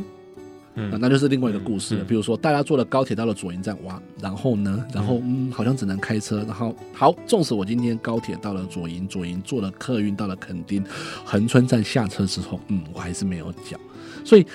[0.76, 2.04] 嗯，那就是另外一个故事了。
[2.06, 10.82] 比如说大家坐了高铁到了左营站，哇，然后呢，然后嗯，好像只能开车，然后好，纵使我今天高铁到了左营，左营坐了客运到了垦丁，
[11.26, 13.80] 横村站下车之后，嗯，我还是没有讲。
[14.24, 14.46] 所以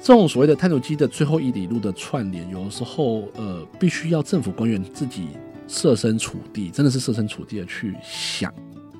[0.00, 5.28] 这种所谓的探路机的最后一里路的串联，有的时候呃，必须要政府官员自己
[5.66, 8.50] 设身处地，真的是设身处地的去想。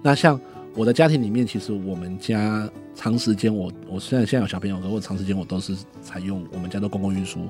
[0.02, 0.38] 那像。
[0.74, 7.40] 我的家庭里面，其实我们家长时间，我我虽然现在有小朋友，可我长时间我都是采用我们家的公共运输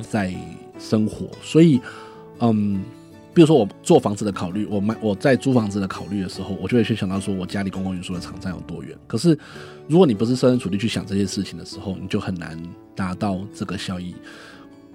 [0.00, 0.32] 在
[0.78, 1.80] 生活，嗯、所以，
[2.38, 2.82] 嗯，
[3.34, 8.96] 比如说我做房子的考虑，我买我在租房子的考虑的时候，我就会去想到说我家里公共运输的场站有多远。
[9.06, 9.36] 可是，
[9.88, 12.56] 如果你不是设身处地去想这些事情的时候，你就很难
[12.94, 14.14] 达到这个效益。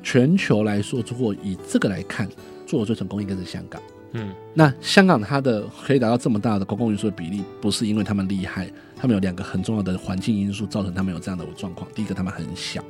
[0.02, 2.30] 全球来说，如果以这个来看，
[2.66, 3.82] 做的最成功应该是香港。
[4.14, 11.90] 嗯，那香港它的可以达到这么大的公共运输的比例，不是因为他们厉害，他们有两个很重要的环境因素造成他们有这样的状况。
[11.96, 12.84] 第一个，他们很小，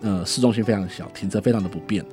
[0.00, 2.04] 呃，市中心非常小，停车非常的不便，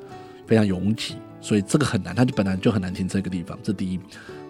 [0.47, 3.57] 非常拥挤，所以这个很难，它就本来就很难停车一个地方。
[3.61, 3.99] 这第一。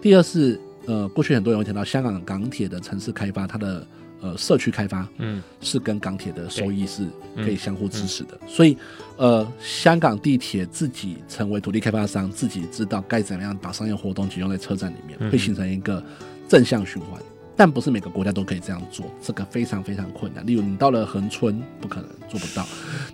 [0.00, 3.86] 第二是，呃，过去很多人会提到香港港铁的城市开发，它的。
[4.20, 7.06] 呃，社区开发，嗯，是跟港铁的收益是
[7.36, 8.76] 可以相互支持的，所以，
[9.16, 16.02] 呃，香港地铁自己成为土地开发商，自己知道该怎么样把商业活动集中在车站里面，会形成一个
[16.48, 17.20] 正向循环。
[17.58, 20.46] 但不是每个国家都可以这样做，这个非常非常困难。
[20.46, 22.66] 例如，你到了恒春，不可能做不到，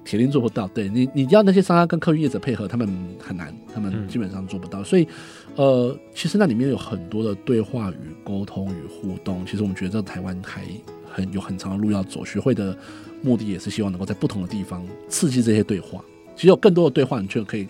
[0.04, 0.66] 铁定做不到。
[0.68, 2.88] 对你，你要那些商家跟客运业者配合，他们
[3.20, 4.82] 很难，他们基本上做不到。
[4.82, 5.06] 所以，
[5.54, 9.46] 呃，其实那里面有很多的对话与沟通与互动。
[9.46, 10.62] 其实我们觉得，这台湾还
[11.08, 12.24] 很有很长的路要走。
[12.24, 12.76] 学会的
[13.22, 16.04] 目的也是希望能够在不同的地方刺激这些对话。
[16.34, 17.68] 其实有更多的对话，你就可以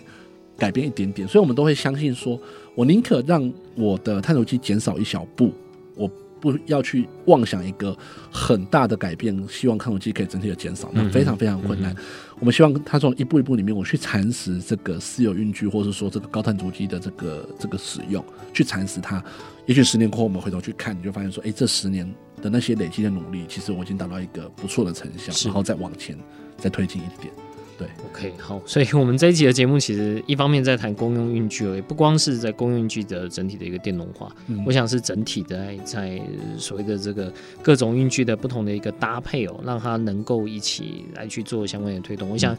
[0.57, 1.27] 改变一点点。
[1.27, 2.39] 所以我们都会相信说，
[2.73, 5.53] 我宁可让我的探头机减少一小步，
[5.95, 6.09] 我。
[6.43, 7.97] 不要去妄想一个
[8.29, 11.93] 很大的改变，希望碳足迹可以整体的减少，那非常非常困难。
[11.93, 12.03] 嗯嗯、
[12.39, 18.21] 我们希望它从一步一步里面，我去蚕食这个私有运具，或者说这个高碳足迹的这个这个使用，
[18.53, 19.23] 去蚕食它。
[19.67, 22.05] 也许十年过后，我们回头去看，你就发现说，哎，这十年
[22.41, 26.17] 的那些累积的努力，其实我已经达到一个不错的成效，然后再往前
[26.57, 27.33] 再推进一点。
[27.77, 36.21] 对，OK，好，所以我们这一集的节目其实一方面在谈公用运具而已，不光是在公用运具的整体的一个电动化，嗯、我想是整体的在，在
[36.57, 42.29] 所谓的这个各种运具的不同的一个搭配哦，让它能够一起来去做相关的推动。
[42.29, 42.55] 我想。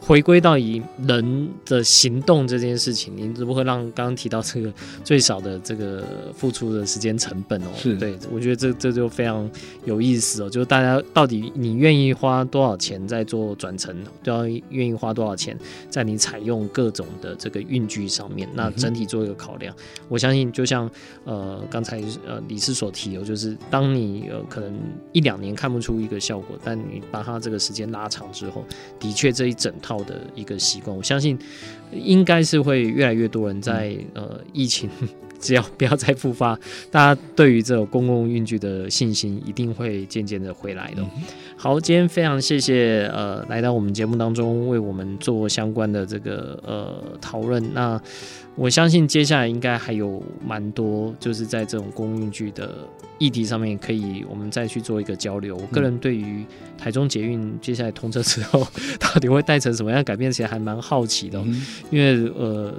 [0.00, 4.72] 嗯回归到以人的行动这件事情，你如何让刚刚提到这个
[5.02, 7.68] 最少的这个付出的时间成本哦？
[7.76, 9.50] 是对，我觉得这这就非常
[9.84, 10.50] 有意思哦。
[10.50, 15.58] 就是大家到底你愿意花多少钱在做转乘，都要愿意花多少钱
[15.90, 19.74] 在你采用各种的这个运具上面，那整体做一个考量。
[19.74, 20.88] 嗯、我相信，就像
[21.24, 24.78] 呃刚才呃理事所提哦，就是当你呃可能
[25.12, 28.64] 一两年看不出一个效果，但你把它这个时间拉长之后，
[29.00, 31.38] 的确这一整套的一个习惯，我相信
[31.92, 34.90] 应该是会越来越多人在呃疫情
[35.40, 36.58] 只要不要再复发，
[36.90, 41.02] 大家对于这种公共运具的信心一定会渐渐的回来的。
[41.02, 41.22] 嗯、
[41.56, 47.62] 好，今天非常谢谢呃来到我们节目当中为我们做相关的这个呃讨论。
[47.74, 48.00] 那
[48.54, 52.70] 我相信接下来应该还有蛮多，就是在这种公共运具的
[53.18, 55.54] 议题上面，可以我们再去做一个交流。
[55.56, 56.42] 我个人对于
[56.78, 58.66] 台中捷运接下来通车之后，
[58.98, 62.74] 到底会带成什么样改变，其实还蛮好奇的，嗯、因为呃。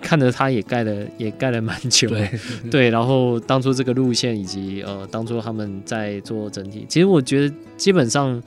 [0.00, 2.30] 看着他也盖了， 也盖了蛮久，对，
[2.70, 8.42] 对，然后当初这个路线以及呃，当初他们在做整体，其实我觉得基本上。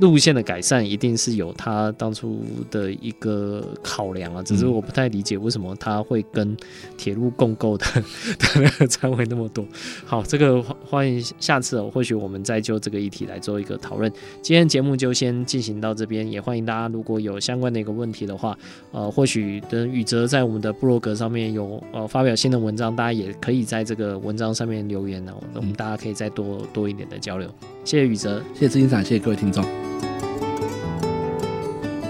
[0.00, 6.56] 路线的改善一定是有他当初的一个考量啊，只是我不太理解为什么他会跟
[6.98, 7.86] 铁路共构的
[8.38, 9.64] 的那个摊位那么多。
[10.04, 14.12] 好，这个欢迎下次哦，或许我们再就这个议题来做一个讨论。
[14.42, 18.56] 今天节目就先进行到这边，也欢迎大家如果有相关的一个问题的话，
[18.92, 27.50] 呃，或许等宇哲在我们的部落格上面有呃发表新的文章，大家也可以在这个文章上面留言呢，我们大家可以再多多一点的交流。
[27.86, 29.64] 谢谢宇哲，谢谢资金长，谢谢各位听众。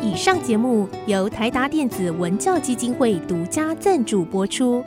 [0.00, 4.82] 以上节目由台达电子文教基金会独家赞助播出。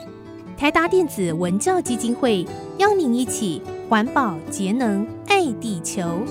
[0.56, 2.44] 台达电子文教基金会
[2.78, 6.26] 邀您一起环保节能爱地球。